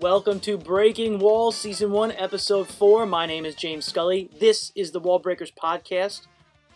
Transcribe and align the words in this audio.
Welcome 0.00 0.40
to 0.40 0.58
Breaking 0.58 1.18
Walls, 1.18 1.56
Season 1.56 1.90
1, 1.90 2.12
Episode 2.12 2.68
4. 2.68 3.06
My 3.06 3.24
name 3.24 3.46
is 3.46 3.54
James 3.54 3.86
Scully. 3.86 4.28
This 4.38 4.70
is 4.74 4.90
the 4.92 5.00
Wall 5.00 5.18
Breakers 5.18 5.50
Podcast. 5.50 6.26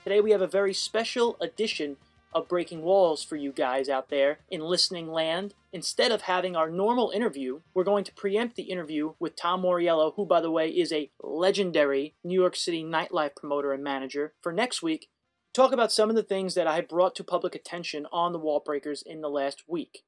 Today 0.05 0.23
we 0.23 0.31
have 0.31 0.41
a 0.41 0.47
very 0.47 0.73
special 0.73 1.37
edition 1.39 1.99
of 2.33 2.49
Breaking 2.49 2.81
Walls 2.81 3.23
for 3.23 3.37
you 3.37 3.53
guys 3.53 3.91
out 3.91 4.09
there 4.09 4.39
in 4.49 4.63
listening 4.63 5.13
land. 5.13 5.53
Instead 5.71 6.13
of 6.13 6.23
having 6.23 6.57
our 6.57 6.71
normal 6.71 7.11
interview, 7.11 7.61
we're 7.75 7.85
going 7.85 8.05
to 8.05 8.15
preempt 8.15 8.57
the 8.57 8.71
interview 8.71 9.13
with 9.21 9.37
Tom 9.37 9.65
Moriello, 9.65 10.15
who, 10.17 10.25
by 10.25 10.41
the 10.41 10.51
way, 10.51 10.71
is 10.71 10.91
a 10.91 11.11
legendary 11.23 12.15
New 12.25 12.41
York 12.41 12.57
City 12.57 12.83
nightlife 12.83 13.37
promoter 13.37 13.75
and 13.75 13.85
manager, 13.85 14.33
for 14.41 14.51
next 14.51 14.83
week. 14.83 15.11
Talk 15.53 15.73
about 15.73 15.93
some 15.93 16.09
of 16.09 16.17
the 16.17 16.23
things 16.23 16.55
that 16.55 16.67
I 16.67 16.81
brought 16.81 17.15
to 17.17 17.25
public 17.25 17.55
attention 17.55 18.07
on 18.11 18.33
the 18.33 18.39
Wall 18.39 18.63
Breakers 18.65 19.03
in 19.05 19.21
the 19.21 19.29
last 19.29 19.65
week. 19.69 20.05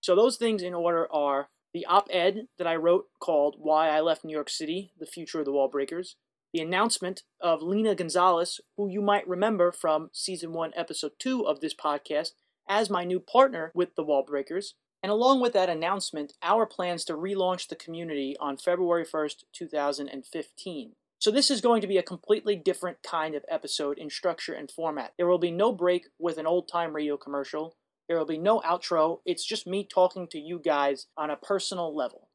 So, 0.00 0.16
those 0.16 0.38
things 0.38 0.62
in 0.62 0.72
order 0.72 1.10
are 1.12 1.48
the 1.74 1.84
op 1.86 2.08
ed 2.10 2.46
that 2.56 2.68
I 2.68 2.76
wrote 2.76 3.06
called 3.18 3.56
Why 3.58 3.88
I 3.88 4.00
Left 4.00 4.24
New 4.24 4.32
York 4.32 4.48
City 4.48 4.92
The 4.98 5.06
Future 5.06 5.40
of 5.40 5.44
the 5.44 5.52
Wall 5.52 5.68
Breakers, 5.68 6.16
the 6.52 6.60
announcement 6.60 7.24
of 7.40 7.62
Lina 7.62 7.96
Gonzalez, 7.96 8.60
who 8.76 8.88
you 8.88 9.02
might 9.02 9.26
remember 9.26 9.72
from 9.72 10.08
season 10.12 10.52
1, 10.52 10.70
episode 10.76 11.12
2 11.18 11.44
of 11.46 11.60
this 11.60 11.74
podcast, 11.74 12.30
as 12.68 12.88
my 12.88 13.04
new 13.04 13.18
partner 13.18 13.72
with 13.74 13.96
the 13.96 14.04
Wall 14.04 14.22
Breakers. 14.22 14.74
And 15.02 15.10
along 15.10 15.40
with 15.40 15.52
that 15.52 15.68
announcement, 15.68 16.34
our 16.42 16.64
plans 16.64 17.04
to 17.06 17.14
relaunch 17.14 17.68
the 17.68 17.76
community 17.76 18.36
on 18.38 18.56
February 18.56 19.04
1st, 19.04 19.42
2015. 19.52 20.92
So, 21.18 21.30
this 21.30 21.50
is 21.50 21.60
going 21.60 21.80
to 21.80 21.86
be 21.86 21.98
a 21.98 22.02
completely 22.02 22.54
different 22.54 22.98
kind 23.02 23.34
of 23.34 23.44
episode 23.48 23.98
in 23.98 24.10
structure 24.10 24.54
and 24.54 24.70
format. 24.70 25.12
There 25.16 25.26
will 25.26 25.38
be 25.38 25.50
no 25.50 25.72
break 25.72 26.06
with 26.18 26.38
an 26.38 26.46
old 26.46 26.68
time 26.68 26.94
radio 26.94 27.16
commercial. 27.16 27.76
There 28.08 28.18
will 28.18 28.26
be 28.26 28.38
no 28.38 28.60
outro. 28.60 29.20
It's 29.24 29.44
just 29.44 29.66
me 29.66 29.84
talking 29.84 30.28
to 30.28 30.38
you 30.38 30.58
guys 30.58 31.06
on 31.16 31.30
a 31.30 31.36
personal 31.36 31.94
level. 31.94 32.28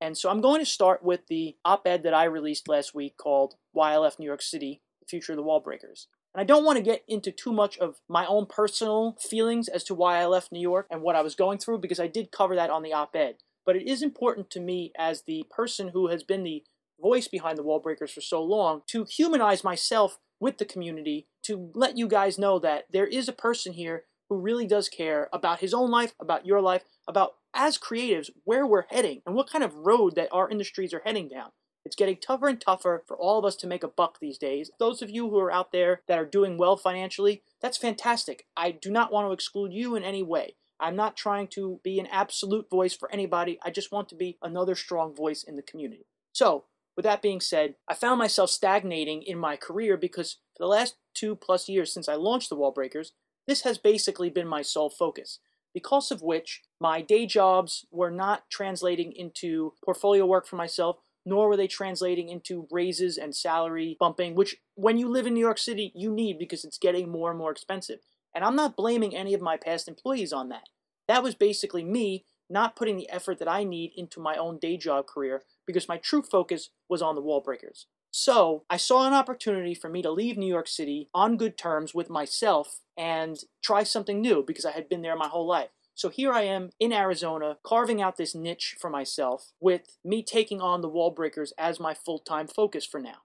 And 0.00 0.18
so 0.18 0.30
I'm 0.30 0.40
going 0.40 0.60
to 0.60 0.66
start 0.66 1.04
with 1.04 1.26
the 1.28 1.56
op 1.64 1.86
ed 1.86 2.02
that 2.02 2.14
I 2.14 2.24
released 2.24 2.68
last 2.68 2.94
week 2.94 3.16
called 3.16 3.54
Why 3.72 3.92
I 3.92 3.98
Left 3.98 4.18
New 4.18 4.26
York 4.26 4.42
City 4.42 4.82
The 5.00 5.06
Future 5.06 5.32
of 5.32 5.36
the 5.36 5.42
Wall 5.42 5.60
Breakers. 5.60 6.08
And 6.34 6.40
I 6.40 6.44
don't 6.44 6.64
want 6.64 6.76
to 6.78 6.82
get 6.82 7.04
into 7.06 7.30
too 7.30 7.52
much 7.52 7.78
of 7.78 8.00
my 8.08 8.26
own 8.26 8.46
personal 8.46 9.16
feelings 9.20 9.68
as 9.68 9.84
to 9.84 9.94
why 9.94 10.18
I 10.18 10.26
left 10.26 10.50
New 10.50 10.60
York 10.60 10.86
and 10.90 11.02
what 11.02 11.14
I 11.14 11.22
was 11.22 11.34
going 11.34 11.58
through 11.58 11.78
because 11.78 12.00
I 12.00 12.08
did 12.08 12.32
cover 12.32 12.56
that 12.56 12.70
on 12.70 12.82
the 12.82 12.92
op 12.92 13.14
ed. 13.14 13.36
But 13.64 13.76
it 13.76 13.86
is 13.86 14.02
important 14.02 14.50
to 14.50 14.60
me 14.60 14.92
as 14.98 15.22
the 15.22 15.44
person 15.50 15.88
who 15.88 16.08
has 16.08 16.24
been 16.24 16.42
the 16.42 16.64
voice 17.00 17.28
behind 17.28 17.58
the 17.58 17.62
Wall 17.62 17.78
Breakers 17.80 18.12
for 18.12 18.20
so 18.20 18.42
long 18.42 18.82
to 18.88 19.04
humanize 19.04 19.62
myself 19.62 20.18
with 20.40 20.58
the 20.58 20.64
community 20.64 21.28
to 21.44 21.70
let 21.74 21.96
you 21.96 22.08
guys 22.08 22.38
know 22.38 22.58
that 22.58 22.86
there 22.90 23.06
is 23.06 23.28
a 23.28 23.32
person 23.32 23.74
here 23.74 24.04
who 24.32 24.38
really 24.38 24.66
does 24.66 24.88
care 24.88 25.28
about 25.30 25.60
his 25.60 25.74
own 25.74 25.90
life, 25.90 26.14
about 26.18 26.46
your 26.46 26.62
life, 26.62 26.84
about 27.06 27.34
as 27.54 27.76
creatives 27.76 28.30
where 28.44 28.66
we're 28.66 28.86
heading 28.88 29.20
and 29.26 29.34
what 29.34 29.50
kind 29.50 29.62
of 29.62 29.74
road 29.74 30.14
that 30.14 30.30
our 30.32 30.48
industries 30.48 30.94
are 30.94 31.02
heading 31.04 31.28
down. 31.28 31.50
It's 31.84 31.96
getting 31.96 32.16
tougher 32.16 32.48
and 32.48 32.58
tougher 32.58 33.04
for 33.06 33.14
all 33.14 33.38
of 33.38 33.44
us 33.44 33.56
to 33.56 33.66
make 33.66 33.84
a 33.84 33.88
buck 33.88 34.20
these 34.20 34.38
days. 34.38 34.70
Those 34.78 35.02
of 35.02 35.10
you 35.10 35.28
who 35.28 35.38
are 35.38 35.52
out 35.52 35.70
there 35.70 36.00
that 36.08 36.18
are 36.18 36.24
doing 36.24 36.56
well 36.56 36.78
financially, 36.78 37.42
that's 37.60 37.76
fantastic. 37.76 38.46
I 38.56 38.70
do 38.70 38.90
not 38.90 39.12
want 39.12 39.28
to 39.28 39.32
exclude 39.32 39.74
you 39.74 39.96
in 39.96 40.02
any 40.02 40.22
way. 40.22 40.54
I'm 40.80 40.96
not 40.96 41.14
trying 41.14 41.48
to 41.48 41.80
be 41.84 42.00
an 42.00 42.06
absolute 42.06 42.70
voice 42.70 42.96
for 42.96 43.12
anybody. 43.12 43.58
I 43.62 43.70
just 43.70 43.92
want 43.92 44.08
to 44.08 44.14
be 44.14 44.38
another 44.40 44.74
strong 44.74 45.14
voice 45.14 45.42
in 45.42 45.56
the 45.56 45.62
community. 45.62 46.06
So, 46.32 46.64
with 46.96 47.04
that 47.04 47.22
being 47.22 47.40
said, 47.40 47.74
I 47.86 47.94
found 47.94 48.18
myself 48.18 48.48
stagnating 48.48 49.22
in 49.22 49.38
my 49.38 49.56
career 49.56 49.98
because 49.98 50.38
for 50.56 50.64
the 50.64 50.68
last 50.68 50.96
two 51.14 51.36
plus 51.36 51.68
years 51.68 51.92
since 51.92 52.08
I 52.08 52.14
launched 52.14 52.48
the 52.48 52.56
Wall 52.56 52.70
Breakers, 52.70 53.12
this 53.46 53.62
has 53.62 53.78
basically 53.78 54.30
been 54.30 54.46
my 54.46 54.62
sole 54.62 54.90
focus, 54.90 55.38
because 55.74 56.10
of 56.10 56.22
which 56.22 56.62
my 56.80 57.00
day 57.00 57.26
jobs 57.26 57.86
were 57.90 58.10
not 58.10 58.48
translating 58.50 59.12
into 59.12 59.74
portfolio 59.84 60.26
work 60.26 60.46
for 60.46 60.56
myself, 60.56 60.96
nor 61.24 61.48
were 61.48 61.56
they 61.56 61.68
translating 61.68 62.28
into 62.28 62.66
raises 62.70 63.16
and 63.16 63.34
salary 63.34 63.96
bumping, 63.98 64.34
which 64.34 64.56
when 64.74 64.98
you 64.98 65.08
live 65.08 65.26
in 65.26 65.34
New 65.34 65.40
York 65.40 65.58
City, 65.58 65.92
you 65.94 66.10
need 66.10 66.38
because 66.38 66.64
it's 66.64 66.78
getting 66.78 67.10
more 67.10 67.30
and 67.30 67.38
more 67.38 67.52
expensive. 67.52 68.00
And 68.34 68.44
I'm 68.44 68.56
not 68.56 68.76
blaming 68.76 69.14
any 69.14 69.34
of 69.34 69.40
my 69.40 69.56
past 69.56 69.88
employees 69.88 70.32
on 70.32 70.48
that. 70.48 70.68
That 71.06 71.22
was 71.22 71.34
basically 71.34 71.84
me 71.84 72.24
not 72.48 72.76
putting 72.76 72.96
the 72.96 73.08
effort 73.08 73.38
that 73.38 73.48
I 73.48 73.64
need 73.64 73.92
into 73.96 74.20
my 74.20 74.36
own 74.36 74.58
day 74.58 74.76
job 74.76 75.06
career 75.06 75.42
because 75.66 75.88
my 75.88 75.96
true 75.96 76.22
focus 76.22 76.70
was 76.88 77.02
on 77.02 77.14
the 77.14 77.22
wall 77.22 77.40
breakers. 77.40 77.86
So 78.14 78.64
I 78.68 78.76
saw 78.76 79.06
an 79.06 79.14
opportunity 79.14 79.74
for 79.74 79.88
me 79.88 80.02
to 80.02 80.10
leave 80.10 80.36
New 80.36 80.46
York 80.46 80.68
City 80.68 81.08
on 81.14 81.38
good 81.38 81.56
terms 81.56 81.94
with 81.94 82.10
myself 82.10 82.80
and 82.94 83.38
try 83.64 83.84
something 83.84 84.20
new 84.20 84.44
because 84.46 84.66
I 84.66 84.72
had 84.72 84.90
been 84.90 85.00
there 85.00 85.16
my 85.16 85.28
whole 85.28 85.46
life. 85.46 85.70
So 85.94 86.10
here 86.10 86.30
I 86.30 86.42
am 86.42 86.70
in 86.78 86.92
Arizona, 86.92 87.56
carving 87.64 88.02
out 88.02 88.18
this 88.18 88.34
niche 88.34 88.76
for 88.78 88.90
myself 88.90 89.52
with 89.60 89.96
me 90.04 90.22
taking 90.22 90.60
on 90.60 90.82
the 90.82 90.90
wall 90.90 91.10
breakers 91.10 91.54
as 91.56 91.80
my 91.80 91.94
full 91.94 92.18
time 92.18 92.48
focus 92.48 92.84
for 92.84 93.00
now. 93.00 93.22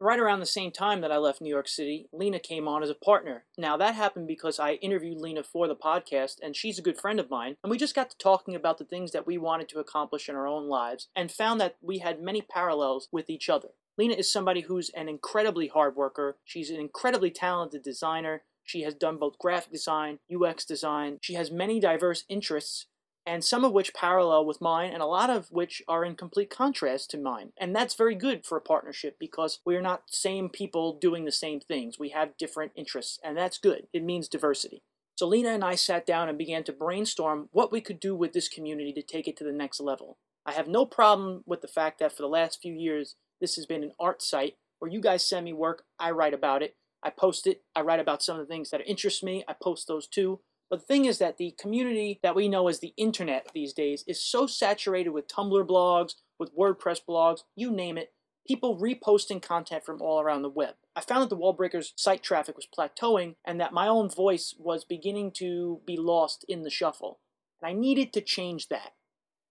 Right 0.00 0.18
around 0.18 0.40
the 0.40 0.46
same 0.46 0.72
time 0.72 1.02
that 1.02 1.12
I 1.12 1.18
left 1.18 1.42
New 1.42 1.50
York 1.50 1.68
City, 1.68 2.08
Lina 2.10 2.40
came 2.40 2.66
on 2.66 2.82
as 2.82 2.90
a 2.90 2.94
partner. 2.94 3.44
Now, 3.56 3.76
that 3.76 3.94
happened 3.94 4.26
because 4.26 4.58
I 4.58 4.72
interviewed 4.74 5.18
Lina 5.18 5.44
for 5.44 5.68
the 5.68 5.76
podcast, 5.76 6.38
and 6.42 6.56
she's 6.56 6.76
a 6.76 6.82
good 6.82 6.98
friend 6.98 7.20
of 7.20 7.30
mine. 7.30 7.56
And 7.62 7.70
we 7.70 7.78
just 7.78 7.94
got 7.94 8.10
to 8.10 8.18
talking 8.18 8.56
about 8.56 8.78
the 8.78 8.84
things 8.84 9.12
that 9.12 9.28
we 9.28 9.38
wanted 9.38 9.68
to 9.68 9.78
accomplish 9.78 10.28
in 10.28 10.34
our 10.34 10.48
own 10.48 10.68
lives 10.68 11.06
and 11.14 11.30
found 11.30 11.60
that 11.60 11.76
we 11.80 11.98
had 11.98 12.20
many 12.20 12.42
parallels 12.42 13.08
with 13.12 13.30
each 13.30 13.48
other. 13.48 13.68
Lina 13.98 14.14
is 14.14 14.30
somebody 14.30 14.62
who's 14.62 14.90
an 14.90 15.08
incredibly 15.08 15.68
hard 15.68 15.96
worker. 15.96 16.38
She's 16.44 16.70
an 16.70 16.80
incredibly 16.80 17.30
talented 17.30 17.82
designer. 17.82 18.42
She 18.64 18.82
has 18.82 18.94
done 18.94 19.18
both 19.18 19.38
graphic 19.38 19.72
design, 19.72 20.18
UX 20.34 20.64
design. 20.64 21.18
She 21.20 21.34
has 21.34 21.50
many 21.50 21.78
diverse 21.78 22.24
interests, 22.28 22.86
and 23.26 23.44
some 23.44 23.64
of 23.64 23.72
which 23.72 23.94
parallel 23.94 24.46
with 24.46 24.60
mine, 24.60 24.92
and 24.92 25.02
a 25.02 25.06
lot 25.06 25.30
of 25.30 25.48
which 25.50 25.82
are 25.88 26.04
in 26.04 26.16
complete 26.16 26.48
contrast 26.48 27.10
to 27.10 27.18
mine. 27.18 27.52
And 27.58 27.74
that's 27.74 27.94
very 27.94 28.14
good 28.14 28.46
for 28.46 28.56
a 28.56 28.62
partnership 28.62 29.16
because 29.18 29.60
we're 29.64 29.82
not 29.82 30.04
same 30.10 30.48
people 30.48 30.98
doing 30.98 31.24
the 31.24 31.32
same 31.32 31.60
things. 31.60 31.98
We 31.98 32.10
have 32.10 32.36
different 32.38 32.72
interests, 32.74 33.18
and 33.22 33.36
that's 33.36 33.58
good. 33.58 33.88
It 33.92 34.02
means 34.04 34.28
diversity. 34.28 34.82
So 35.16 35.26
Lina 35.26 35.50
and 35.50 35.64
I 35.64 35.74
sat 35.74 36.06
down 36.06 36.28
and 36.28 36.38
began 36.38 36.64
to 36.64 36.72
brainstorm 36.72 37.48
what 37.52 37.70
we 37.70 37.80
could 37.80 38.00
do 38.00 38.16
with 38.16 38.32
this 38.32 38.48
community 38.48 38.92
to 38.94 39.02
take 39.02 39.28
it 39.28 39.36
to 39.36 39.44
the 39.44 39.52
next 39.52 39.80
level. 39.80 40.16
I 40.44 40.52
have 40.52 40.66
no 40.66 40.86
problem 40.86 41.44
with 41.46 41.60
the 41.60 41.68
fact 41.68 42.00
that 42.00 42.12
for 42.12 42.22
the 42.22 42.28
last 42.28 42.60
few 42.60 42.72
years, 42.72 43.14
this 43.42 43.56
has 43.56 43.66
been 43.66 43.82
an 43.82 43.92
art 44.00 44.22
site 44.22 44.56
where 44.78 44.90
you 44.90 45.00
guys 45.00 45.26
send 45.26 45.44
me 45.44 45.52
work, 45.52 45.84
I 45.98 46.12
write 46.12 46.32
about 46.32 46.62
it, 46.62 46.76
I 47.02 47.10
post 47.10 47.46
it, 47.46 47.62
I 47.76 47.82
write 47.82 48.00
about 48.00 48.22
some 48.22 48.38
of 48.38 48.46
the 48.46 48.50
things 48.50 48.70
that 48.70 48.86
interest 48.86 49.22
me, 49.22 49.44
I 49.46 49.52
post 49.52 49.88
those 49.88 50.06
too. 50.06 50.40
But 50.70 50.80
the 50.80 50.86
thing 50.86 51.04
is 51.04 51.18
that 51.18 51.36
the 51.36 51.54
community 51.58 52.18
that 52.22 52.34
we 52.34 52.48
know 52.48 52.68
as 52.68 52.78
the 52.78 52.94
internet 52.96 53.48
these 53.52 53.74
days 53.74 54.04
is 54.06 54.22
so 54.22 54.46
saturated 54.46 55.10
with 55.10 55.28
Tumblr 55.28 55.66
blogs, 55.66 56.14
with 56.38 56.56
WordPress 56.56 57.00
blogs, 57.06 57.40
you 57.54 57.70
name 57.70 57.98
it, 57.98 58.12
people 58.46 58.78
reposting 58.78 59.42
content 59.42 59.84
from 59.84 60.00
all 60.00 60.20
around 60.20 60.42
the 60.42 60.48
web. 60.48 60.74
I 60.96 61.00
found 61.00 61.22
that 61.22 61.30
the 61.30 61.36
Wallbreakers 61.36 61.92
site 61.96 62.22
traffic 62.22 62.56
was 62.56 62.66
plateauing 62.66 63.34
and 63.44 63.60
that 63.60 63.72
my 63.72 63.88
own 63.88 64.08
voice 64.08 64.54
was 64.58 64.84
beginning 64.84 65.32
to 65.32 65.80
be 65.84 65.96
lost 65.96 66.44
in 66.48 66.62
the 66.62 66.70
shuffle. 66.70 67.18
And 67.60 67.68
I 67.68 67.78
needed 67.78 68.12
to 68.14 68.20
change 68.20 68.68
that. 68.68 68.92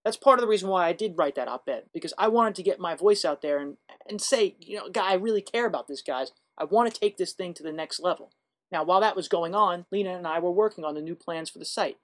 That's 0.04 0.18
part 0.18 0.40
of 0.40 0.42
the 0.42 0.48
reason 0.48 0.70
why 0.70 0.88
I 0.88 0.94
did 0.94 1.18
write 1.18 1.36
that 1.36 1.48
op-ed 1.48 1.84
because 1.94 2.14
I 2.18 2.28
wanted 2.28 2.56
to 2.56 2.64
get 2.64 2.80
my 2.80 2.96
voice 2.96 3.24
out 3.24 3.42
there 3.42 3.60
and 3.60 3.78
and 4.10 4.22
say, 4.22 4.56
you 4.60 4.78
know, 4.78 4.90
guy, 4.90 5.12
I 5.12 5.14
really 5.14 5.42
care 5.42 5.66
about 5.66 5.88
this, 5.88 6.02
guys. 6.02 6.32
I 6.58 6.64
want 6.64 6.92
to 6.92 7.00
take 7.00 7.18
this 7.18 7.34
thing 7.34 7.54
to 7.56 7.64
the 7.64 7.72
next 7.72 8.00
level. 8.00 8.32
Now, 8.72 8.84
while 8.84 9.02
that 9.02 9.16
was 9.16 9.28
going 9.28 9.54
on, 9.54 9.86
Lina 9.92 10.16
and 10.16 10.28
I 10.28 10.40
were 10.40 10.52
working 10.52 10.86
on 10.86 10.96
the 10.96 11.02
new 11.02 11.16
plans 11.16 11.50
for 11.50 11.60
the 11.60 11.66
site. 11.66 11.98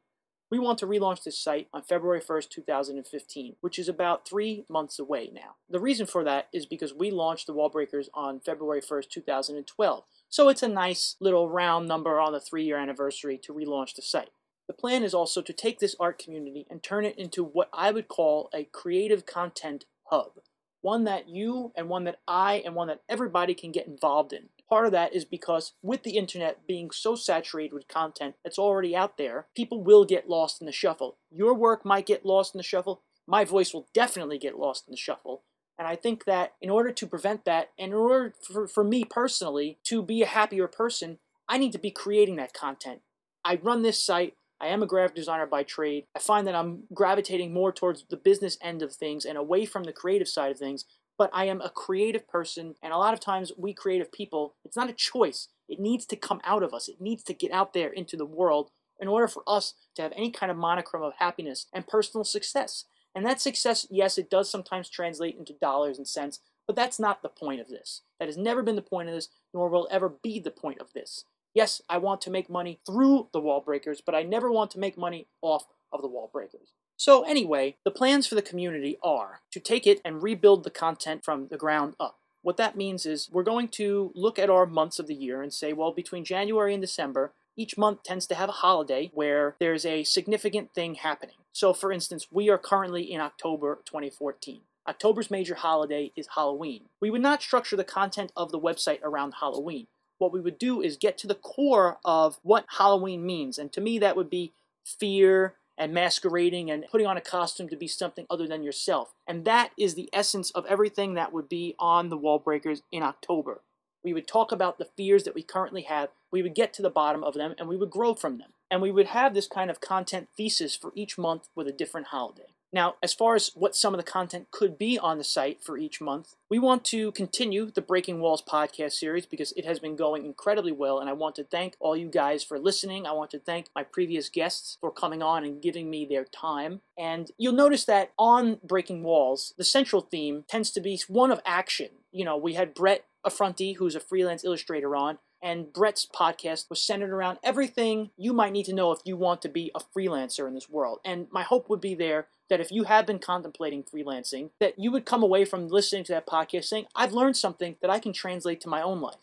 We 0.50 0.60
want 0.60 0.80
to 0.80 0.88
relaunch 0.88 1.24
this 1.24 1.38
site 1.38 1.68
on 1.74 1.82
February 1.84 2.22
1st, 2.22 2.50
2015, 2.50 3.56
which 3.60 3.78
is 3.78 3.90
about 3.90 4.28
three 4.28 4.64
months 4.70 4.98
away 4.98 5.30
now. 5.34 5.56
The 5.70 5.80
reason 5.80 6.06
for 6.06 6.24
that 6.24 6.48
is 6.54 6.66
because 6.66 6.94
we 6.94 7.12
launched 7.12 7.48
the 7.48 7.54
Wallbreakers 7.54 8.08
on 8.14 8.40
February 8.40 8.82
1st, 8.82 9.10
2012. 9.10 10.04
So 10.30 10.48
it's 10.48 10.64
a 10.64 10.70
nice 10.70 11.18
little 11.20 11.50
round 11.50 11.88
number 11.88 12.20
on 12.20 12.32
the 12.32 12.40
three 12.40 12.64
year 12.64 12.78
anniversary 12.78 13.38
to 13.40 13.54
relaunch 13.54 13.96
the 13.96 14.02
site. 14.02 14.30
The 14.68 14.74
plan 14.74 15.04
is 15.04 15.14
also 15.14 15.42
to 15.42 15.54
take 15.54 15.80
this 15.80 15.96
art 16.00 16.20
community 16.20 16.68
and 16.70 16.84
turn 16.84 17.06
it 17.06 17.18
into 17.18 17.44
what 17.44 17.70
I 17.74 17.92
would 17.92 18.08
call 18.08 18.50
a 18.54 18.66
creative 18.66 19.26
content 19.26 19.86
hub. 20.06 20.40
One 20.82 21.06
that 21.06 21.28
you 21.28 21.72
and 21.76 21.90
one 21.90 22.04
that 22.04 22.20
I 22.28 22.62
and 22.66 22.76
one 22.76 22.88
that 22.88 23.02
everybody 23.10 23.54
can 23.54 23.72
get 23.72 23.88
involved 23.88 24.34
in. 24.34 24.50
Part 24.70 24.86
of 24.86 24.92
that 24.92 25.14
is 25.14 25.26
because 25.26 25.74
with 25.82 26.04
the 26.04 26.18
internet 26.18 26.68
being 26.68 26.92
so 26.92 27.16
saturated 27.16 27.74
with 27.74 27.88
content 27.88 28.36
that's 28.44 28.60
already 28.60 28.96
out 28.96 29.18
there, 29.18 29.48
people 29.56 29.82
will 29.82 30.06
get 30.06 30.30
lost 30.30 30.62
in 30.62 30.66
the 30.66 30.74
shuffle. 30.74 31.18
Your 31.32 31.54
work 31.54 31.86
might 31.86 32.06
get 32.06 32.26
lost 32.26 32.54
in 32.54 32.58
the 32.58 32.64
shuffle. 32.64 33.02
My 33.26 33.46
voice 33.46 33.74
will 33.74 33.88
definitely 33.94 34.38
get 34.38 34.60
lost 34.60 34.86
in 34.88 34.92
the 34.92 34.98
shuffle. 34.98 35.44
And 35.80 35.88
I 35.88 35.96
think 35.96 36.26
that 36.26 36.54
in 36.62 36.70
order 36.70 36.92
to 36.92 37.08
prevent 37.08 37.46
that, 37.46 37.70
and 37.78 37.92
in 37.92 37.98
order 37.98 38.34
for, 38.42 38.68
for 38.68 38.84
me 38.84 39.04
personally 39.06 39.78
to 39.84 40.02
be 40.02 40.22
a 40.22 40.28
happier 40.28 40.68
person, 40.68 41.20
I 41.48 41.58
need 41.58 41.72
to 41.74 41.80
be 41.80 41.92
creating 41.92 42.36
that 42.38 42.54
content. 42.54 43.02
I 43.46 43.60
run 43.62 43.84
this 43.84 44.04
site 44.04 44.34
I 44.60 44.68
am 44.68 44.82
a 44.82 44.88
graphic 44.88 45.16
designer 45.16 45.46
by 45.46 45.64
trade. 45.64 46.06
I 46.16 46.20
find 46.20 46.48
that 46.48 46.56
I'm 46.56 46.84
gravitating 46.94 47.54
more 47.54 47.72
towards 47.72 48.06
the 48.10 48.18
business 48.18 48.58
end 48.62 48.82
of 48.82 48.94
things 48.94 49.26
and 49.26 49.38
away 49.38 49.66
from 49.66 49.84
the 49.84 49.94
creative 49.94 50.28
side 50.28 50.52
of 50.52 50.58
things. 50.58 50.86
But 51.18 51.30
I 51.34 51.46
am 51.46 51.62
a 51.62 51.70
creative 51.70 52.28
person, 52.28 52.76
and 52.82 52.94
a 52.94 52.98
lot 52.98 53.14
of 53.14 53.20
times 53.20 53.52
we 53.58 53.74
creative 53.74 54.12
people, 54.12 54.54
it's 54.64 54.78
not 54.78 54.90
a 54.90 54.94
choice. 54.94 55.48
It 55.68 55.80
needs 55.80 56.06
to 56.08 56.16
come 56.16 56.42
out 56.44 56.64
of 56.64 56.74
us, 56.74 56.88
it 56.88 57.02
needs 57.02 57.24
to 57.24 57.34
get 57.34 57.52
out 57.52 57.74
there 57.74 57.90
into 57.90 58.16
the 58.16 58.26
world 58.26 58.70
in 59.00 59.08
order 59.08 59.28
for 59.28 59.44
us 59.48 59.74
to 59.96 60.02
have 60.02 60.14
any 60.16 60.32
kind 60.32 60.52
of 60.52 60.58
monochrome 60.58 61.04
of 61.04 61.14
happiness 61.18 61.68
and 61.74 61.88
personal 61.88 62.24
success. 62.24 62.86
And 63.16 63.26
that 63.26 63.42
success, 63.42 63.88
yes, 63.90 64.18
it 64.18 64.30
does 64.30 64.50
sometimes 64.50 64.90
translate 64.90 65.38
into 65.38 65.54
dollars 65.54 65.98
and 65.98 66.08
cents, 66.08 66.40
but 66.68 66.76
that's 66.76 67.00
not 67.00 67.22
the 67.22 67.30
point 67.30 67.62
of 67.62 67.68
this. 67.68 68.02
That 68.20 68.28
has 68.28 68.38
never 68.38 68.62
been 68.62 68.76
the 68.76 68.82
point 68.82 69.10
of 69.10 69.16
this, 69.16 69.30
nor 69.54 69.70
will 69.70 69.88
ever 69.90 70.10
be 70.10 70.40
the 70.40 70.52
point 70.52 70.80
of 70.80 70.94
this. 70.94 71.26
Yes, 71.58 71.82
I 71.90 71.98
want 71.98 72.22
to 72.22 72.30
make 72.30 72.52
money 72.52 72.78
through 72.86 73.30
the 73.34 73.40
wall 73.40 73.62
breakers, 73.62 74.00
but 74.00 74.14
I 74.14 74.22
never 74.22 74.52
want 74.52 74.70
to 74.72 74.80
make 74.80 74.96
money 74.96 75.26
off 75.42 75.66
of 75.92 76.04
the 76.04 76.08
wall 76.08 76.30
breakers. 76.32 76.68
So, 76.98 77.24
anyway, 77.24 77.78
the 77.84 77.90
plans 77.90 78.28
for 78.28 78.36
the 78.36 78.44
community 78.44 79.00
are 79.02 79.42
to 79.54 79.60
take 79.60 79.88
it 79.88 80.00
and 80.06 80.22
rebuild 80.22 80.64
the 80.64 80.70
content 80.70 81.26
from 81.26 81.48
the 81.48 81.58
ground 81.58 81.96
up. 82.00 82.20
What 82.44 82.58
that 82.58 82.78
means 82.78 83.08
is 83.08 83.28
we're 83.32 83.42
going 83.42 83.70
to 83.70 84.12
look 84.14 84.38
at 84.38 84.52
our 84.52 84.68
months 84.68 85.00
of 85.00 85.08
the 85.08 85.16
year 85.16 85.42
and 85.42 85.52
say, 85.52 85.74
well, 85.74 85.92
between 85.92 86.24
January 86.24 86.76
and 86.76 86.82
December, 86.82 87.32
each 87.56 87.76
month 87.76 88.04
tends 88.04 88.28
to 88.28 88.36
have 88.36 88.50
a 88.50 88.62
holiday 88.62 89.10
where 89.16 89.56
there's 89.60 89.84
a 89.84 90.04
significant 90.04 90.76
thing 90.76 90.94
happening. 90.94 91.38
So, 91.54 91.74
for 91.74 91.92
instance, 91.92 92.28
we 92.30 92.52
are 92.52 92.60
currently 92.60 93.12
in 93.12 93.20
October 93.20 93.80
2014. 93.84 94.62
October's 94.88 95.32
major 95.32 95.56
holiday 95.56 96.12
is 96.16 96.30
Halloween. 96.36 96.84
We 97.02 97.10
would 97.10 97.22
not 97.22 97.42
structure 97.42 97.76
the 97.76 97.84
content 97.84 98.32
of 98.38 98.52
the 98.52 98.60
website 98.60 99.02
around 99.02 99.34
Halloween. 99.40 99.88
What 100.18 100.34
we 100.34 100.42
would 100.42 100.58
do 100.58 100.82
is 100.82 100.98
get 100.98 101.18
to 101.20 101.28
the 101.28 101.36
core 101.36 101.98
of 102.04 102.40
what 102.44 102.66
Halloween 102.78 103.26
means. 103.26 103.58
And 103.58 103.72
to 103.74 103.82
me, 103.82 104.00
that 104.00 104.16
would 104.16 104.30
be 104.30 104.54
fear 104.84 105.56
and 105.78 105.94
masquerading 105.94 106.72
and 106.72 106.86
putting 106.90 107.06
on 107.06 107.18
a 107.18 107.22
costume 107.22 107.70
to 107.70 107.76
be 107.76 107.88
something 107.88 108.26
other 108.30 108.48
than 108.48 108.64
yourself. 108.64 109.14
And 109.28 109.46
that 109.46 109.72
is 109.78 109.94
the 109.94 110.10
essence 110.12 110.50
of 110.52 110.66
everything 110.66 111.14
that 111.14 111.32
would 111.32 111.48
be 111.48 111.76
on 111.78 112.10
the 112.10 112.18
Wall 112.18 112.40
Breakers 112.40 112.82
in 112.92 113.04
October. 113.04 113.62
We 114.04 114.14
would 114.14 114.28
talk 114.28 114.52
about 114.52 114.78
the 114.78 114.90
fears 114.98 115.24
that 115.24 115.36
we 115.36 115.44
currently 115.44 115.84
have, 115.84 116.10
we 116.32 116.42
would 116.42 116.56
get 116.56 116.74
to 116.74 116.82
the 116.82 116.90
bottom 116.90 117.24
of 117.24 117.34
them, 117.34 117.54
and 117.58 117.68
we 117.68 117.78
would 117.78 117.90
grow 117.90 118.14
from 118.14 118.38
them. 118.38 118.50
And 118.72 118.82
we 118.82 118.92
would 118.92 119.08
have 119.08 119.34
this 119.34 119.48
kind 119.48 119.70
of 119.70 119.82
content 119.82 120.30
thesis 120.36 120.76
for 120.76 120.92
each 120.96 121.18
month 121.18 121.48
with 121.56 121.68
a 121.68 121.72
different 121.72 122.08
holiday. 122.08 122.54
Now, 122.78 122.94
as 123.02 123.12
far 123.12 123.34
as 123.34 123.50
what 123.56 123.76
some 123.76 123.96
of 123.96 123.98
the 123.98 124.04
content 124.04 124.52
could 124.52 124.78
be 124.78 125.00
on 125.00 125.18
the 125.18 125.24
site 125.24 125.64
for 125.64 125.80
each 125.80 126.00
month, 126.00 126.36
we 126.48 126.60
want 126.60 126.86
to 126.86 127.12
continue 127.14 127.72
the 127.72 127.82
Breaking 127.82 128.20
Walls 128.20 128.44
podcast 128.48 128.92
series 128.92 129.26
because 129.26 129.52
it 129.54 129.66
has 129.66 129.80
been 129.80 129.96
going 129.96 130.26
incredibly 130.26 130.72
well, 130.72 131.00
and 131.00 131.10
I 131.10 131.14
want 131.14 131.34
to 131.38 131.44
thank 131.44 131.76
all 131.80 131.98
you 131.98 132.08
guys 132.08 132.44
for 132.44 132.60
listening. 132.60 133.08
I 133.08 133.14
want 133.14 133.32
to 133.32 133.40
thank 133.40 133.66
my 133.76 133.82
previous 133.82 134.30
guests 134.30 134.78
for 134.80 134.92
coming 134.92 135.24
on 135.24 135.44
and 135.44 135.60
giving 135.60 135.90
me 135.90 136.06
their 136.06 136.26
time. 136.26 136.82
And 136.96 137.32
you'll 137.40 137.54
notice 137.54 137.84
that 137.86 138.12
on 138.16 138.60
Breaking 138.64 139.02
Walls, 139.02 139.56
the 139.58 139.64
central 139.64 140.04
theme 140.04 140.46
tends 140.48 140.70
to 140.74 140.80
be 140.80 141.02
one 141.08 141.32
of 141.32 141.42
action. 141.48 141.90
You 142.12 142.26
know, 142.26 142.38
we 142.38 142.54
had 142.54 142.76
Brett 142.76 143.06
Affronti, 143.26 143.78
who's 143.78 143.96
a 143.96 144.00
freelance 144.00 144.44
illustrator, 144.44 144.96
on, 144.96 145.18
and 145.42 145.74
Brett's 145.74 146.06
podcast 146.06 146.70
was 146.70 146.82
centered 146.82 147.12
around 147.12 147.40
everything 147.44 148.12
you 148.18 148.34
might 148.34 148.54
need 148.54 148.66
to 148.66 148.74
know 148.74 148.92
if 148.92 149.00
you 149.04 149.18
want 149.18 149.42
to 149.42 149.50
be 149.50 149.72
a 149.74 149.80
freelancer 149.80 150.48
in 150.48 150.54
this 150.54 150.70
world. 150.70 151.00
And 151.04 151.28
my 151.32 151.44
hope 151.44 151.70
would 151.70 151.82
be 151.82 151.96
there 151.96 152.28
that 152.50 152.60
if 152.60 152.72
you 152.72 152.84
have 152.84 153.06
been 153.06 153.20
contemplating 153.20 153.84
freelancing, 153.84 154.52
that 154.60 154.80
you 154.80 154.92
would 154.92 155.06
come 155.06 155.24
away 155.24 155.46
from 155.46 155.68
listening 155.68 156.04
to 156.06 156.14
that 156.14 156.28
podcast 156.28 156.66
saying, 156.66 156.86
I've 156.96 157.14
learned 157.14 157.38
something 157.38 157.76
that 157.82 157.90
I 157.90 158.00
can 158.00 158.14
translate 158.14 158.62
to 158.62 158.70
my 158.70 158.82
own 158.82 159.02
life. 159.02 159.18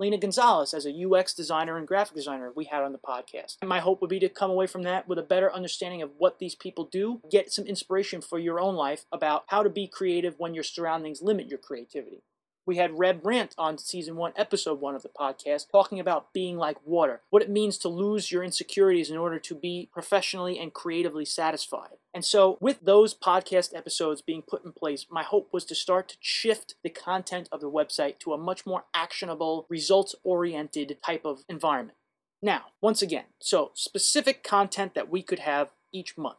Lina 0.00 0.16
Gonzalez, 0.16 0.74
as 0.74 0.86
a 0.86 1.04
UX 1.04 1.34
designer 1.34 1.76
and 1.76 1.86
graphic 1.86 2.14
designer, 2.14 2.52
we 2.54 2.66
had 2.66 2.84
on 2.84 2.92
the 2.92 2.98
podcast. 2.98 3.56
My 3.64 3.80
hope 3.80 4.00
would 4.00 4.10
be 4.10 4.20
to 4.20 4.28
come 4.28 4.48
away 4.48 4.68
from 4.68 4.82
that 4.84 5.08
with 5.08 5.18
a 5.18 5.24
better 5.24 5.52
understanding 5.52 6.02
of 6.02 6.12
what 6.18 6.38
these 6.38 6.54
people 6.54 6.84
do, 6.84 7.20
get 7.28 7.52
some 7.52 7.66
inspiration 7.66 8.20
for 8.20 8.38
your 8.38 8.60
own 8.60 8.76
life 8.76 9.06
about 9.10 9.44
how 9.48 9.64
to 9.64 9.70
be 9.70 9.88
creative 9.88 10.36
when 10.38 10.54
your 10.54 10.62
surroundings 10.62 11.20
limit 11.20 11.48
your 11.48 11.58
creativity. 11.58 12.22
We 12.64 12.76
had 12.76 12.98
Reb 12.98 13.22
Brandt 13.22 13.54
on 13.56 13.78
season 13.78 14.16
one, 14.16 14.34
episode 14.36 14.78
one 14.78 14.94
of 14.94 15.02
the 15.02 15.08
podcast, 15.08 15.70
talking 15.72 15.98
about 15.98 16.34
being 16.34 16.58
like 16.58 16.76
water, 16.84 17.22
what 17.30 17.40
it 17.40 17.48
means 17.48 17.78
to 17.78 17.88
lose 17.88 18.30
your 18.30 18.44
insecurities 18.44 19.10
in 19.10 19.16
order 19.16 19.38
to 19.38 19.54
be 19.54 19.88
professionally 19.90 20.58
and 20.58 20.72
creatively 20.72 21.24
satisfied. 21.24 21.96
And 22.18 22.24
so, 22.24 22.58
with 22.60 22.80
those 22.80 23.14
podcast 23.14 23.76
episodes 23.76 24.22
being 24.22 24.42
put 24.42 24.64
in 24.64 24.72
place, 24.72 25.06
my 25.08 25.22
hope 25.22 25.52
was 25.52 25.64
to 25.66 25.74
start 25.76 26.08
to 26.08 26.16
shift 26.18 26.74
the 26.82 26.90
content 26.90 27.48
of 27.52 27.60
the 27.60 27.70
website 27.70 28.18
to 28.18 28.32
a 28.32 28.36
much 28.36 28.66
more 28.66 28.86
actionable, 28.92 29.66
results 29.68 30.16
oriented 30.24 30.98
type 31.00 31.24
of 31.24 31.44
environment. 31.48 31.96
Now, 32.42 32.72
once 32.80 33.02
again, 33.02 33.26
so 33.38 33.70
specific 33.74 34.42
content 34.42 34.94
that 34.94 35.08
we 35.08 35.22
could 35.22 35.38
have 35.38 35.68
each 35.92 36.18
month. 36.18 36.38